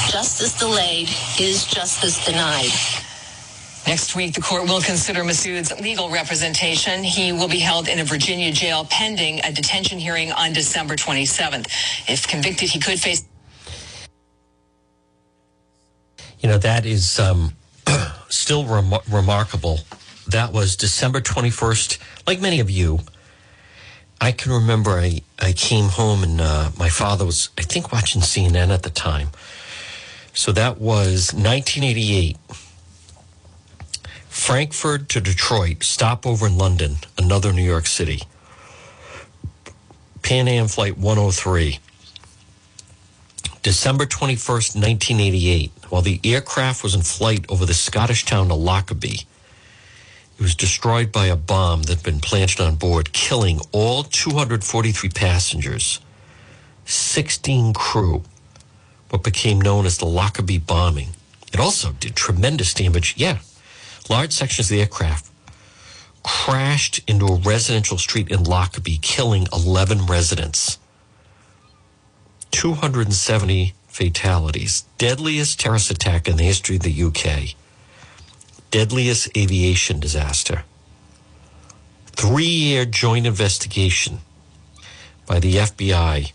[0.10, 2.72] Justice delayed is justice denied.
[3.86, 7.04] Next week, the court will consider Masood's legal representation.
[7.04, 11.68] He will be held in a Virginia jail pending a detention hearing on December 27th.
[12.10, 13.26] If convicted, he could face
[16.40, 17.54] You know, that is um,
[18.30, 19.82] still rem- remarkable.
[20.30, 22.00] That was December 21st.
[22.26, 23.00] Like many of you,
[24.22, 28.22] I can remember I, I came home and uh, my father was, I think, watching
[28.22, 29.30] CNN at the time.
[30.34, 32.38] So that was 1988.
[34.30, 38.24] Frankfurt to Detroit, stopover in London, another New York City.
[40.24, 41.80] Pan Am Flight 103.
[43.62, 49.22] December 21st, 1988, while the aircraft was in flight over the Scottish town of Lockerbie,
[50.44, 56.02] was destroyed by a bomb that had been planted on board, killing all 243 passengers,
[56.86, 58.24] 16 crew,
[59.10, 61.10] what became known as the Lockerbie bombing.
[61.54, 63.16] It also did tremendous damage.
[63.16, 63.40] Yeah,
[64.10, 65.32] large sections of the aircraft
[66.24, 70.78] crashed into a residential street in Lockerbie, killing 11 residents.
[72.52, 74.82] 270 fatalities.
[74.98, 77.56] Deadliest terrorist attack in the history of the UK.
[78.74, 80.64] Deadliest aviation disaster.
[82.08, 84.18] Three year joint investigation
[85.28, 86.32] by the FBI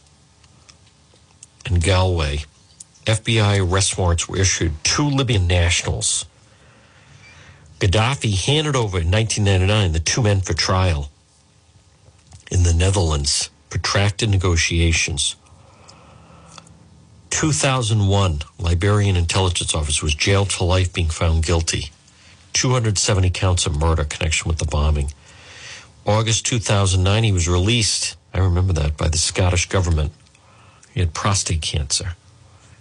[1.66, 2.45] in Galloway.
[3.07, 4.72] FBI arrest warrants were issued.
[4.84, 6.26] Two Libyan nationals.
[7.80, 11.11] Gaddafi handed over in 1999 the two men for trial
[12.53, 13.51] in the Netherlands.
[13.68, 15.34] Protracted negotiations.
[17.30, 21.91] 2001, Liberian intelligence officer was jailed for life being found guilty.
[22.59, 25.12] 270 counts of murder connection with the bombing.
[26.04, 28.16] August 2009, he was released.
[28.34, 30.11] I remember that by the Scottish government.
[30.92, 32.16] He had prostate cancer.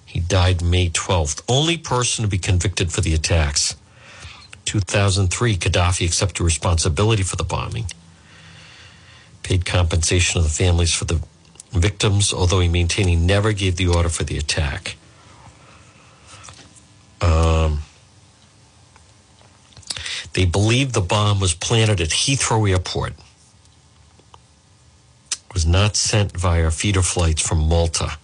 [0.03, 1.43] He died May 12th.
[1.47, 3.75] Only person to be convicted for the attacks.
[4.65, 7.85] 2003, Gaddafi accepted responsibility for the bombing.
[9.43, 11.21] Paid compensation to the families for the
[11.71, 14.95] victims, although he maintained he never gave the order for the attack.
[17.21, 17.83] Um,
[20.37, 23.13] they believe the bomb was planted at Heathrow Airport.
[25.31, 28.19] It was not sent via feeder flights from Malta.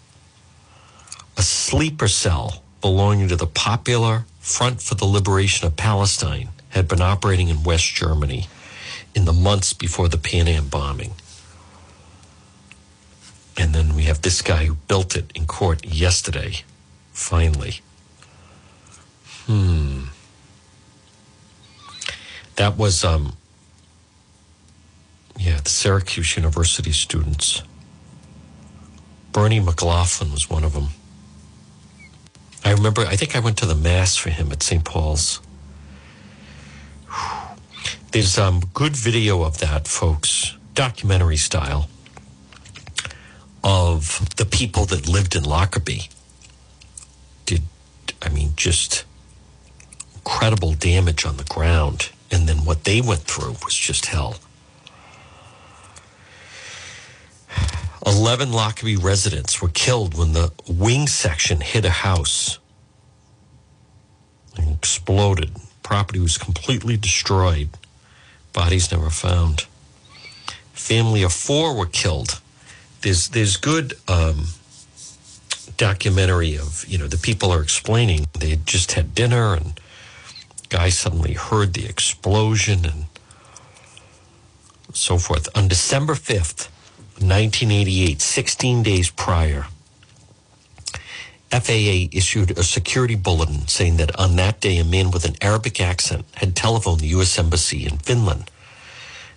[1.35, 7.01] A sleeper cell belonging to the Popular Front for the Liberation of Palestine had been
[7.01, 8.45] operating in West Germany
[9.15, 11.13] in the months before the Pan Am bombing.
[13.57, 16.57] And then we have this guy who built it in court yesterday,
[17.11, 17.81] finally.
[19.47, 20.12] Hmm.
[22.55, 23.33] That was, um,
[25.37, 27.63] yeah, the Syracuse University students.
[29.31, 30.89] Bernie McLaughlin was one of them.
[32.63, 34.85] I remember, I think I went to the Mass for him at St.
[34.85, 35.41] Paul's.
[38.11, 41.89] There's um, good video of that, folks, documentary style,
[43.63, 46.09] of the people that lived in Lockerbie.
[47.47, 47.63] Did,
[48.21, 49.03] I mean, just
[50.15, 52.11] incredible damage on the ground.
[52.33, 54.37] And then what they went through was just hell.
[58.05, 62.57] 11 Lockerbie residents were killed when the wing section hit a house
[64.57, 65.51] and exploded.
[65.83, 67.69] Property was completely destroyed.
[68.51, 69.67] Bodies never found.
[70.73, 72.41] Family of four were killed.
[73.01, 74.47] There's there's good um,
[75.77, 79.79] documentary of you know the people are explaining they just had dinner and
[80.73, 83.05] guy suddenly heard the explosion and
[84.91, 86.61] so forth on December fifth,
[87.21, 89.67] nineteen eighty eight, 16 days prior.
[91.51, 95.79] FAA issued a security bulletin saying that on that day, a man with an Arabic
[95.79, 97.37] accent had telephoned the U.S.
[97.37, 98.49] Embassy in Finland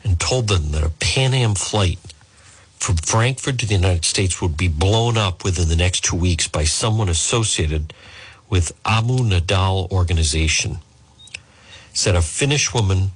[0.03, 1.99] and told them that a Pan Am flight
[2.78, 6.49] from Frankfurt to the United States would be blown up within the next two weeks
[6.49, 7.93] by someone associated
[8.49, 10.78] with Abu Nidal organization.
[11.97, 13.12] Said a Finnish woman,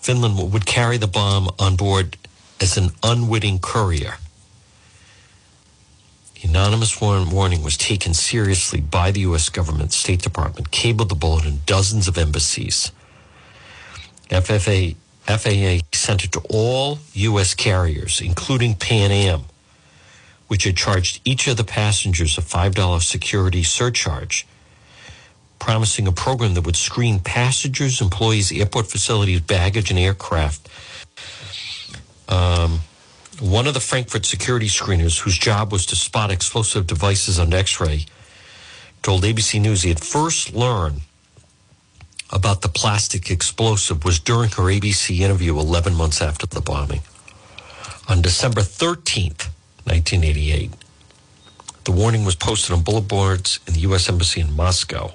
[0.00, 2.16] Finland would carry the bomb on board
[2.58, 4.16] as an unwitting courier.
[6.34, 9.50] The anonymous warning was taken seriously by the U.S.
[9.50, 12.90] government, State Department, cabled the bulletin dozens of embassies.
[14.30, 17.52] FFA, FAA sent it to all U.S.
[17.52, 19.42] carriers, including Pan Am,
[20.48, 24.46] which had charged each of the passengers a $5 security surcharge,
[25.58, 30.68] promising a program that would screen passengers, employees, airport facilities, baggage, and aircraft.
[32.28, 32.80] Um,
[33.40, 37.80] one of the Frankfurt security screeners, whose job was to spot explosive devices on X
[37.80, 38.06] ray,
[39.02, 41.00] told ABC News he had first learned
[42.30, 47.00] about the plastic explosive was during her ABC interview 11 months after the bombing.
[48.08, 49.48] On December 13th,
[49.84, 50.72] 1988,
[51.84, 54.08] the warning was posted on bulletin boards in the U.S.
[54.08, 55.12] Embassy in Moscow.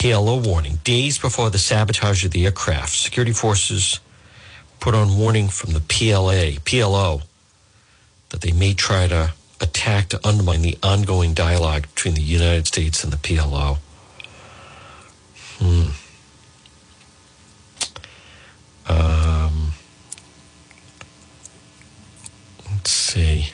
[0.00, 0.76] PLO warning.
[0.82, 4.00] Days before the sabotage of the aircraft, security forces
[4.80, 7.20] put on warning from the PLA, PLO,
[8.30, 13.04] that they may try to attack to undermine the ongoing dialogue between the United States
[13.04, 13.76] and the PLO.
[15.58, 15.90] Hmm.
[18.90, 19.72] Um,
[22.70, 23.50] let's see.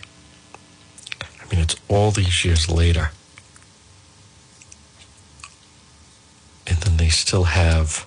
[1.20, 3.10] I mean, it's all these years later.
[6.66, 8.06] and then they still have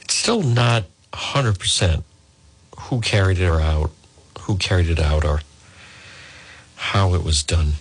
[0.00, 2.02] it's still not 100%
[2.78, 3.90] who carried it out
[4.40, 5.42] who carried it out or
[6.76, 7.72] how it was done.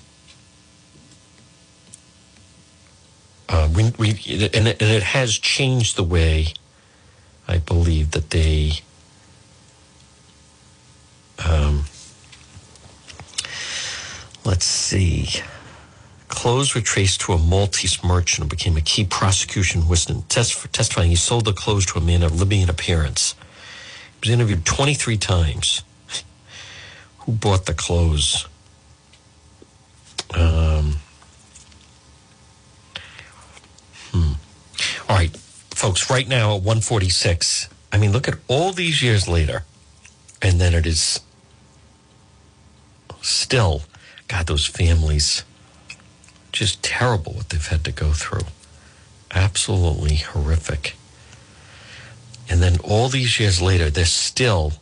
[3.48, 4.10] Uh, we, we,
[4.54, 6.48] and, it, and it has changed the way
[7.48, 8.74] I believe that they
[11.44, 11.86] um,
[14.44, 15.30] let's see
[16.40, 21.18] Clothes were traced to a Maltese merchant who became a key prosecution witness, testifying he
[21.18, 23.36] sold the clothes to a man of Libyan appearance.
[24.14, 25.84] He was interviewed 23 times.
[27.18, 28.48] Who bought the clothes?
[30.34, 31.00] Um,
[34.14, 34.32] hmm.
[35.10, 35.36] All right,
[35.72, 39.66] folks, right now at 146, I mean, look at all these years later,
[40.42, 41.20] and then it is
[43.20, 43.82] still,
[44.30, 45.44] God, those families,
[46.60, 48.46] just terrible what they've had to go through.
[49.34, 50.98] Absolutely horrific.
[52.50, 54.74] And then all these years later, they're still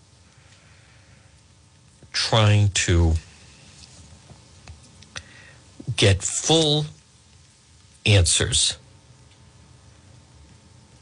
[2.11, 3.13] trying to
[5.95, 6.87] get full
[8.07, 8.79] answers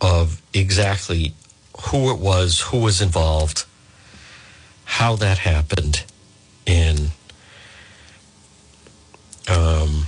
[0.01, 1.33] of exactly
[1.83, 3.63] who it was, who was involved,
[4.83, 6.03] how that happened,
[6.67, 7.11] and
[9.47, 10.07] um,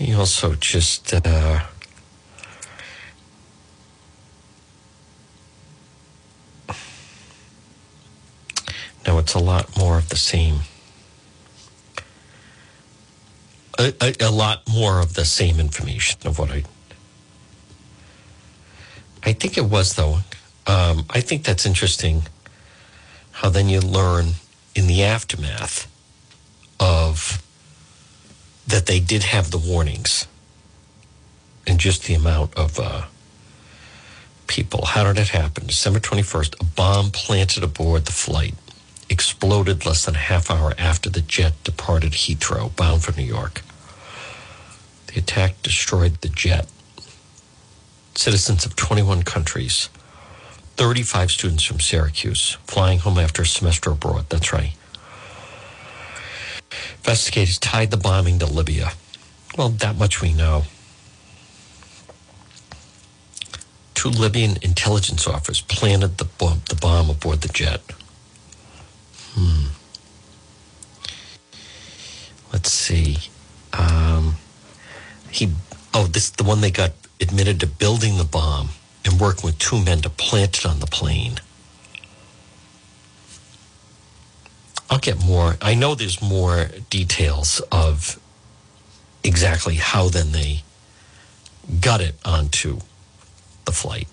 [0.00, 1.60] me also just uh,
[9.06, 10.60] no, it's a lot more of the same.
[13.78, 16.64] A, a, a lot more of the same information of what I.
[19.22, 20.18] I think it was though.
[20.66, 22.22] Um, I think that's interesting.
[23.32, 24.34] How then you learn
[24.74, 25.90] in the aftermath
[26.80, 27.42] of
[28.68, 30.26] that they did have the warnings
[31.66, 33.06] and just the amount of uh,
[34.46, 34.84] people.
[34.86, 35.66] How did it happen?
[35.66, 38.54] December 21st, a bomb planted aboard the flight
[39.10, 43.62] exploded less than a half hour after the jet departed Heathrow, bound for New York.
[45.06, 46.66] The attack destroyed the jet.
[48.14, 49.88] Citizens of 21 countries,
[50.76, 54.26] 35 students from Syracuse, flying home after a semester abroad.
[54.28, 54.72] That's right.
[56.98, 58.92] Investigators tied the bombing to Libya.
[59.56, 60.64] Well, that much we know.
[63.94, 67.80] Two Libyan intelligence officers planted the bomb, the bomb aboard the jet.
[69.34, 69.68] Hmm.
[72.52, 73.18] Let's see.
[73.72, 74.36] Um,
[75.30, 75.52] he,
[75.94, 78.70] oh, this the one they got admitted to building the bomb
[79.04, 81.40] and working with two men to plant it on the plane.
[84.90, 85.56] I'll get more.
[85.60, 88.18] I know there's more details of
[89.22, 90.62] exactly how then they
[91.80, 92.80] got it onto
[93.66, 94.08] the flight,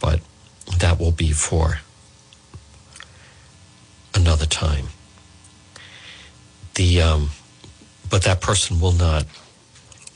[0.00, 0.20] but
[0.78, 1.80] that will be for
[4.14, 4.86] another time.
[6.74, 7.30] The um,
[8.08, 9.24] but that person will not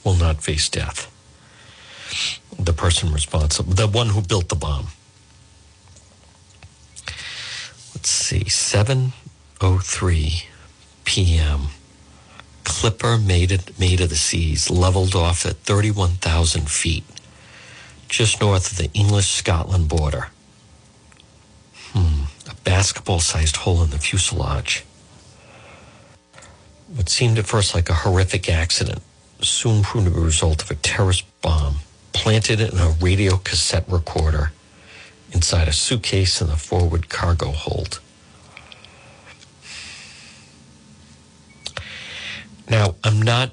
[0.03, 1.11] will not face death.
[2.59, 4.89] The person responsible, the one who built the bomb.
[7.95, 9.13] Let's see, seven
[9.65, 10.43] oh three
[11.05, 11.69] p.m.
[12.65, 17.05] Clipper made it Maid of the Seas, leveled off at thirty one thousand feet,
[18.07, 20.29] just north of the English Scotland border.
[21.93, 24.85] Hmm, a basketball sized hole in the fuselage.
[26.95, 29.01] What seemed at first like a horrific accident
[29.41, 31.77] soon proved to be a result of a terrorist bomb
[32.13, 34.53] planted in a radio cassette recorder
[35.33, 38.01] inside a suitcase in the forward cargo hold.
[42.69, 43.51] Now, I'm not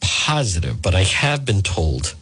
[0.00, 2.14] positive, but I have been told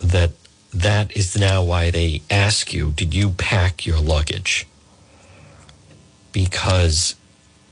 [0.00, 0.30] that
[0.72, 4.66] that is now why they ask you, did you pack your luggage?
[6.32, 7.14] Because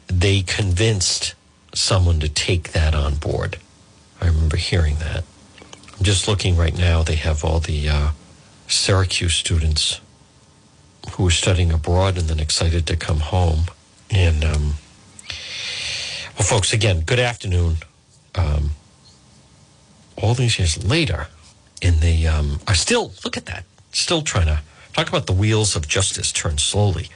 [0.07, 1.35] they convinced
[1.75, 3.59] someone to take that on board.
[4.21, 5.25] I remember hearing that.
[5.97, 8.11] I'm just looking right now, they have all the uh,
[8.69, 10.01] Syracuse students
[11.13, 13.65] who are studying abroad and then excited to come home.
[14.11, 14.75] And, um,
[16.53, 17.77] folks, again, good afternoon.
[18.35, 18.73] Um,
[20.19, 21.29] all these years later,
[21.81, 24.61] and they um, are still, look at that, still trying to
[24.93, 27.09] talk about the wheels of justice turn slowly,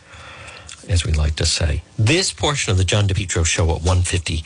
[0.88, 1.82] as we like to say.
[1.98, 4.42] This portion of the John DePetro show at 150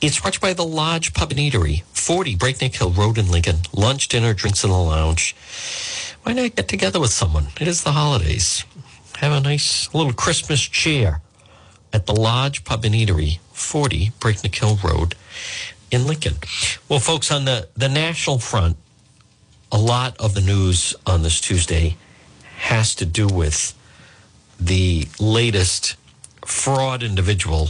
[0.00, 3.58] is brought by the Lodge Pub and Eatery, 40 Breakneck Hill Road in Lincoln.
[3.72, 5.36] Lunch, dinner, drinks in the lounge.
[6.24, 7.46] Why not get together with someone?
[7.60, 8.64] It is the holidays.
[9.18, 11.20] Have a nice little Christmas cheer
[11.94, 15.14] at the Lodge Pub and Eatery, 40 Breakneck Hill Road
[15.92, 16.34] in Lincoln.
[16.88, 18.76] Well, folks, on the, the national front,
[19.70, 21.96] a lot of the news on this Tuesday
[22.56, 23.74] has to do with
[24.58, 25.94] the latest
[26.44, 27.68] fraud individual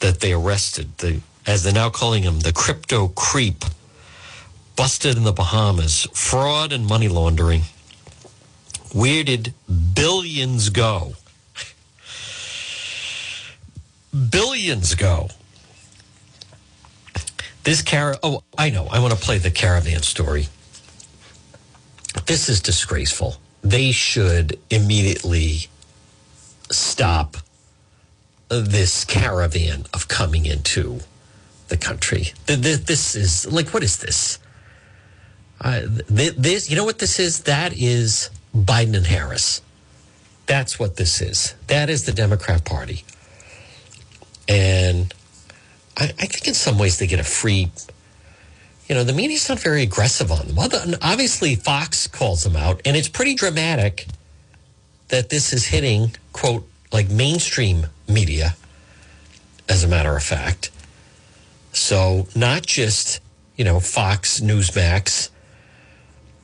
[0.00, 0.96] that they arrested.
[0.98, 3.62] The, as they're now calling him, the crypto creep,
[4.74, 7.62] busted in the Bahamas, fraud and money laundering.
[8.94, 9.52] Where did
[9.94, 11.14] billions go?
[14.14, 15.28] Billions go.
[17.64, 18.16] This car.
[18.22, 18.86] Oh, I know.
[18.90, 20.48] I want to play the caravan story.
[22.26, 23.36] This is disgraceful.
[23.62, 25.68] They should immediately
[26.70, 27.38] stop
[28.48, 31.00] this caravan of coming into
[31.68, 32.32] the country.
[32.46, 34.38] This is like, what is this?
[35.60, 37.44] Uh, this, you know what this is?
[37.44, 39.62] That is Biden and Harris.
[40.46, 41.54] That's what this is.
[41.68, 43.04] That is the Democrat Party.
[44.48, 45.12] And
[45.96, 47.70] I, I think in some ways they get a free,
[48.88, 50.96] you know, the media's not very aggressive on them.
[51.02, 54.06] Obviously, Fox calls them out, and it's pretty dramatic
[55.08, 58.56] that this is hitting, quote, like mainstream media,
[59.68, 60.70] as a matter of fact.
[61.72, 63.20] So, not just,
[63.56, 65.30] you know, Fox, Newsmax,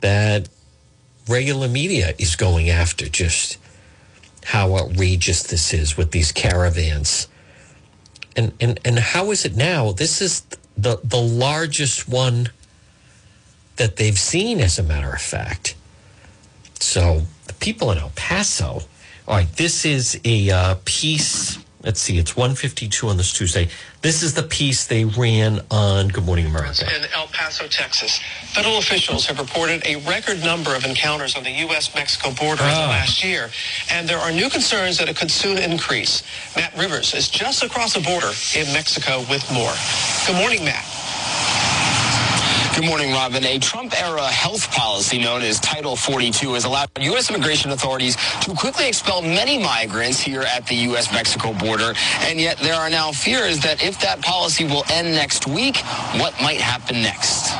[0.00, 0.48] that
[1.28, 3.58] regular media is going after just
[4.44, 7.28] how outrageous this is with these caravans.
[8.36, 9.92] And, and, and how is it now?
[9.92, 10.42] This is
[10.76, 12.50] the, the largest one
[13.76, 15.74] that they've seen, as a matter of fact.
[16.78, 18.82] So the people in El Paso,
[19.26, 21.58] all right, this is a uh, piece.
[21.82, 23.68] Let's see, it's 152 on this Tuesday.
[24.02, 26.84] This is the piece they ran on Good Morning America.
[26.94, 28.20] In El Paso, Texas,
[28.52, 31.94] federal officials have reported a record number of encounters on the U.S.
[31.94, 32.88] Mexico border in the Ah.
[33.00, 33.48] last year,
[33.90, 36.22] and there are new concerns that it could soon increase.
[36.54, 39.72] Matt Rivers is just across the border in Mexico with more.
[40.26, 40.84] Good morning, Matt.
[42.80, 43.44] Good morning, Robin.
[43.44, 47.28] A Trump era health policy known as Title 42 has allowed U.S.
[47.28, 51.12] immigration authorities to quickly expel many migrants here at the U.S.
[51.12, 51.92] Mexico border.
[52.20, 55.76] And yet there are now fears that if that policy will end next week,
[56.16, 57.52] what might happen next?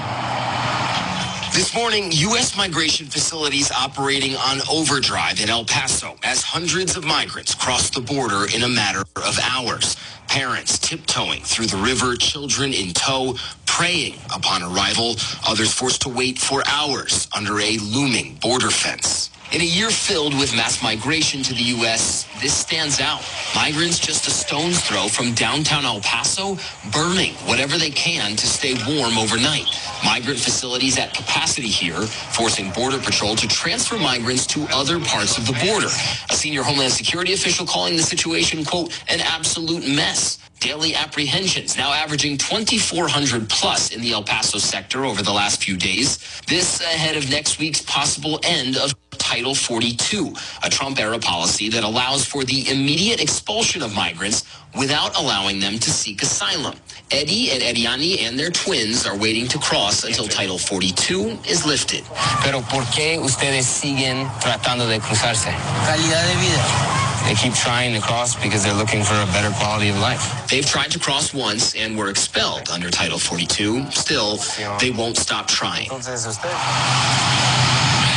[1.61, 2.56] This morning, U.S.
[2.56, 8.46] migration facilities operating on overdrive in El Paso as hundreds of migrants cross the border
[8.56, 9.94] in a matter of hours.
[10.26, 13.34] Parents tiptoeing through the river, children in tow,
[13.66, 19.30] praying upon arrival, others forced to wait for hours under a looming border fence.
[19.53, 23.20] In a year filled with mass migration to the U.S., this stands out.
[23.57, 26.57] Migrants just a stone's throw from downtown El Paso,
[26.92, 29.66] burning whatever they can to stay warm overnight.
[30.05, 35.48] Migrant facilities at capacity here, forcing Border Patrol to transfer migrants to other parts of
[35.48, 35.88] the border.
[36.30, 40.38] A senior Homeland Security official calling the situation, quote, an absolute mess.
[40.61, 45.74] Daily apprehensions now averaging 2,400 plus in the El Paso sector over the last few
[45.74, 46.18] days.
[46.46, 51.82] This ahead of next week's possible end of Title 42, a Trump era policy that
[51.82, 54.44] allows for the immediate expulsion of migrants
[54.76, 56.74] without allowing them to seek asylum.
[57.11, 62.04] Eddie and Ediani and their twins are waiting to cross until Title 42 is lifted.
[62.42, 65.50] Pero ¿por qué ustedes siguen tratando de cruzarse?
[65.86, 67.09] Calidad de vida.
[67.26, 70.48] They keep trying to cross because they're looking for a better quality of life.
[70.48, 73.90] They've tried to cross once and were expelled under Title 42.
[73.90, 74.38] Still,
[74.80, 75.88] they won't stop trying.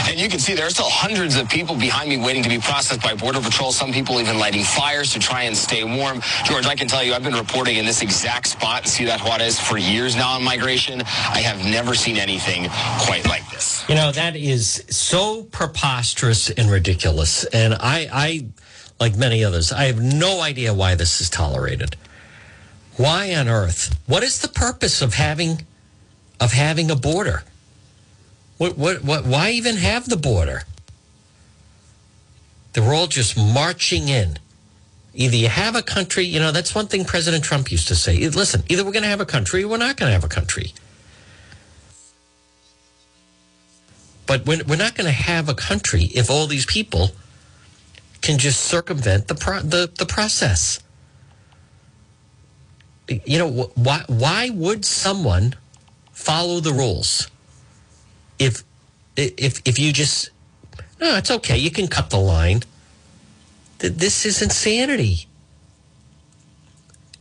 [0.09, 2.59] And you can see there are still hundreds of people behind me waiting to be
[2.59, 3.71] processed by Border Patrol.
[3.71, 6.21] Some people even lighting fires to try and stay warm.
[6.43, 9.77] George, I can tell you, I've been reporting in this exact spot, Ciudad Juarez, for
[9.77, 11.01] years now on migration.
[11.01, 13.83] I have never seen anything quite like this.
[13.89, 17.45] You know, that is so preposterous and ridiculous.
[17.45, 18.45] And I, I,
[18.99, 21.95] like many others, I have no idea why this is tolerated.
[22.97, 23.99] Why on earth?
[24.05, 25.65] What is the purpose of having
[26.39, 27.43] of having a border?
[28.57, 30.63] What, what, what, why even have the border?
[32.73, 34.37] They're all just marching in.
[35.13, 38.27] Either you have a country, you know, that's one thing President Trump used to say.
[38.29, 40.29] Listen, either we're going to have a country or we're not going to have a
[40.29, 40.73] country.
[44.25, 47.11] But we're, we're not going to have a country if all these people
[48.24, 50.82] can just circumvent the, pro- the, the process.
[53.07, 55.55] You know, why, why would someone
[56.13, 57.30] follow the rules?
[58.39, 58.63] if
[59.15, 60.32] if if you just
[60.99, 61.57] no, it's okay.
[61.57, 62.63] You can cut the line.
[63.80, 65.28] This is insanity,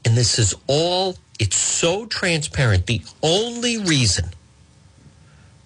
[0.05, 1.17] and this is all.
[1.39, 2.87] It's so transparent.
[2.87, 4.31] The only reason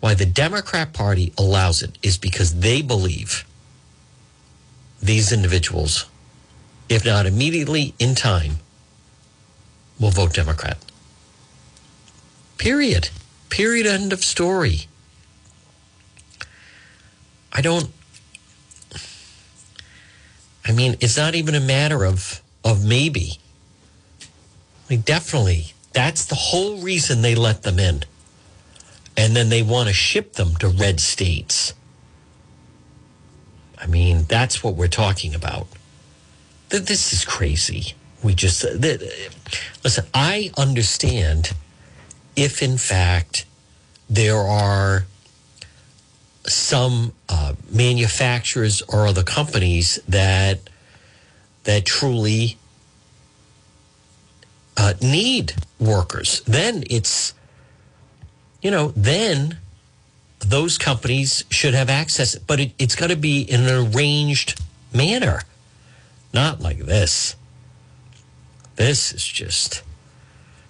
[0.01, 3.46] why the Democrat Party allows it is because they believe
[5.07, 6.07] these individuals,
[6.89, 8.57] if not immediately in time,
[9.99, 10.79] will vote Democrat.
[12.59, 13.11] Period.
[13.49, 13.87] Period.
[13.87, 14.87] End of story.
[17.53, 17.91] I don't.
[20.65, 23.39] I mean, it's not even a matter of of maybe.
[24.21, 24.25] I
[24.91, 28.03] mean, definitely, that's the whole reason they let them in,
[29.17, 31.73] and then they want to ship them to red states.
[33.79, 35.67] I mean, that's what we're talking about.
[36.69, 37.95] This is crazy.
[38.23, 40.07] We just listen.
[40.13, 41.53] I understand
[42.35, 43.45] if, in fact,
[44.09, 45.07] there are
[46.45, 50.61] some uh, manufacturers or other companies that
[51.65, 52.57] that truly
[54.77, 56.41] uh, need workers.
[56.43, 57.35] Then it's
[58.63, 59.59] you know then
[60.41, 64.61] those companies should have access, but it, it's got to be in an arranged
[64.93, 65.43] manner,
[66.33, 67.37] not like this.
[68.77, 69.83] This is just,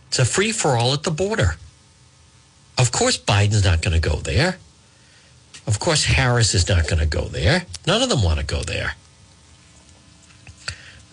[0.08, 1.56] it's a free for all at the border.
[2.78, 4.58] Of course, Biden's not going to go there.
[5.66, 7.66] Of course, Harris is not going to go there.
[7.86, 8.94] None of them want to go there.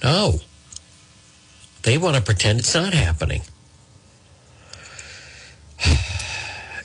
[0.04, 0.42] No.
[1.82, 3.42] They want to pretend it's not happening.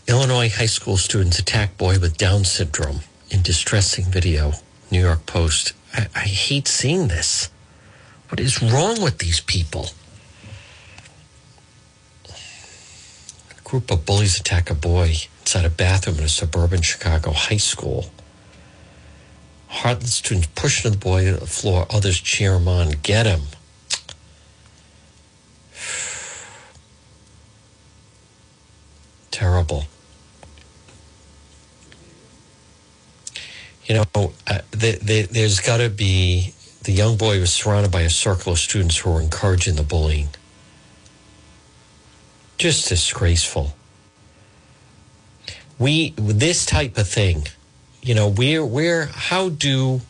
[0.09, 4.55] Illinois high school students attack boy with Down syndrome in distressing video.
[4.91, 5.75] New York Post.
[5.93, 7.51] I, I hate seeing this.
[8.31, 9.91] What is wrong with these people?
[12.27, 17.59] A group of bullies attack a boy inside a bathroom in a suburban Chicago high
[17.59, 18.11] school.
[19.67, 21.87] Heartless students pushing the boy to the floor.
[21.91, 22.93] Others cheer him on.
[23.03, 23.43] Get him.
[29.31, 29.85] Terrible.
[33.89, 36.53] You know, uh, the, the, there's got to be
[36.84, 40.28] the young boy was surrounded by a circle of students who were encouraging the bullying.
[42.59, 43.74] Just disgraceful.
[45.78, 47.47] We this type of thing,
[48.03, 50.01] you know, we're we're how do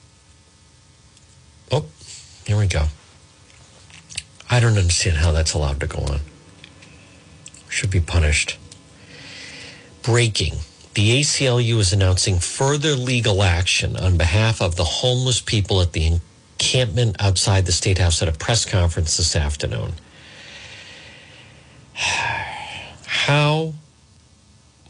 [1.70, 1.84] oh
[2.46, 2.86] here we go.
[4.50, 6.20] I don't understand how that's allowed to go on.
[7.68, 8.56] Should be punished.
[10.02, 10.54] Breaking.
[10.98, 16.20] The ACLU is announcing further legal action on behalf of the homeless people at the
[16.58, 19.92] encampment outside the State House at a press conference this afternoon.
[21.94, 23.74] How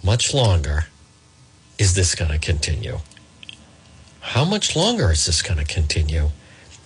[0.03, 0.87] much longer
[1.77, 3.01] is this going to continue?
[4.21, 6.31] How much longer is this going to continue?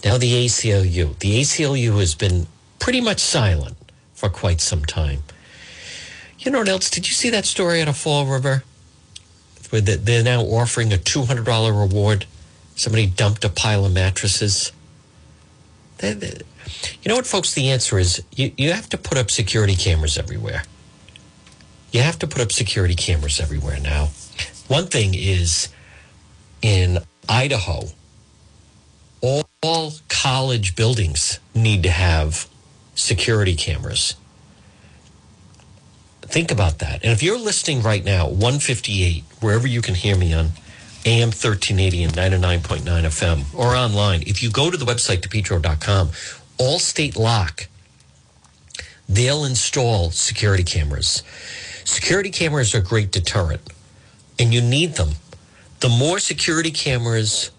[0.04, 1.16] Now, the ACLU.
[1.20, 2.48] The ACLU has been
[2.80, 3.76] pretty much silent
[4.14, 5.22] for quite some time.
[6.40, 6.90] You know what else?
[6.90, 8.64] Did you see that story out of Fall River?
[9.80, 11.46] They're now offering a $200
[11.88, 12.26] reward.
[12.76, 14.72] Somebody dumped a pile of mattresses.
[16.02, 16.18] You
[17.06, 17.54] know what, folks?
[17.54, 20.64] The answer is you, you have to put up security cameras everywhere.
[21.90, 24.10] You have to put up security cameras everywhere now.
[24.68, 25.68] One thing is
[26.62, 26.98] in
[27.28, 27.88] Idaho,
[29.20, 32.48] all, all college buildings need to have
[32.94, 34.14] security cameras.
[36.32, 37.04] Think about that.
[37.04, 40.52] And if you're listening right now, 158, wherever you can hear me on
[41.04, 46.08] AM 1380 and 99.9 FM or online, if you go to the website, depetro.com,
[46.58, 47.68] Allstate Lock,
[49.06, 51.22] they'll install security cameras.
[51.84, 53.60] Security cameras are a great deterrent,
[54.38, 55.10] and you need them.
[55.80, 57.50] The more security cameras,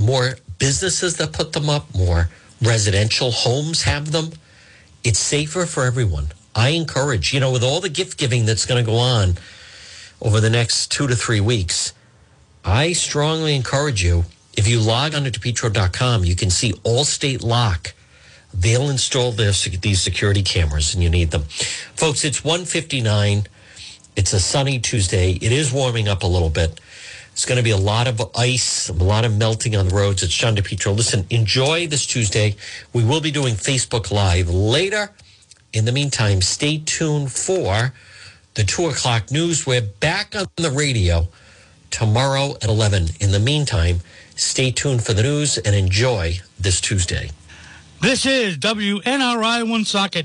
[0.00, 2.30] more businesses that put them up, more
[2.62, 4.30] residential homes have them,
[5.04, 6.28] it's safer for everyone.
[6.54, 9.34] I encourage, you know, with all the gift giving that's going to go on
[10.20, 11.92] over the next two to three weeks,
[12.64, 14.24] I strongly encourage you.
[14.56, 17.92] If you log on to depetro.com, you can see Allstate Lock.
[18.52, 21.42] They'll install this, these security cameras and you need them.
[21.42, 23.46] Folks, it's 159.
[24.14, 25.32] It's a sunny Tuesday.
[25.32, 26.80] It is warming up a little bit.
[27.32, 30.22] It's going to be a lot of ice, a lot of melting on the roads.
[30.22, 30.96] It's John DePetro.
[30.96, 32.54] Listen, enjoy this Tuesday.
[32.92, 35.10] We will be doing Facebook Live later.
[35.74, 37.92] In the meantime, stay tuned for
[38.54, 39.66] the two o'clock news.
[39.66, 41.26] We're back on the radio
[41.90, 43.08] tomorrow at 11.
[43.18, 43.98] In the meantime,
[44.36, 47.32] stay tuned for the news and enjoy this Tuesday.
[48.00, 50.22] This is WNRI Woonsocket.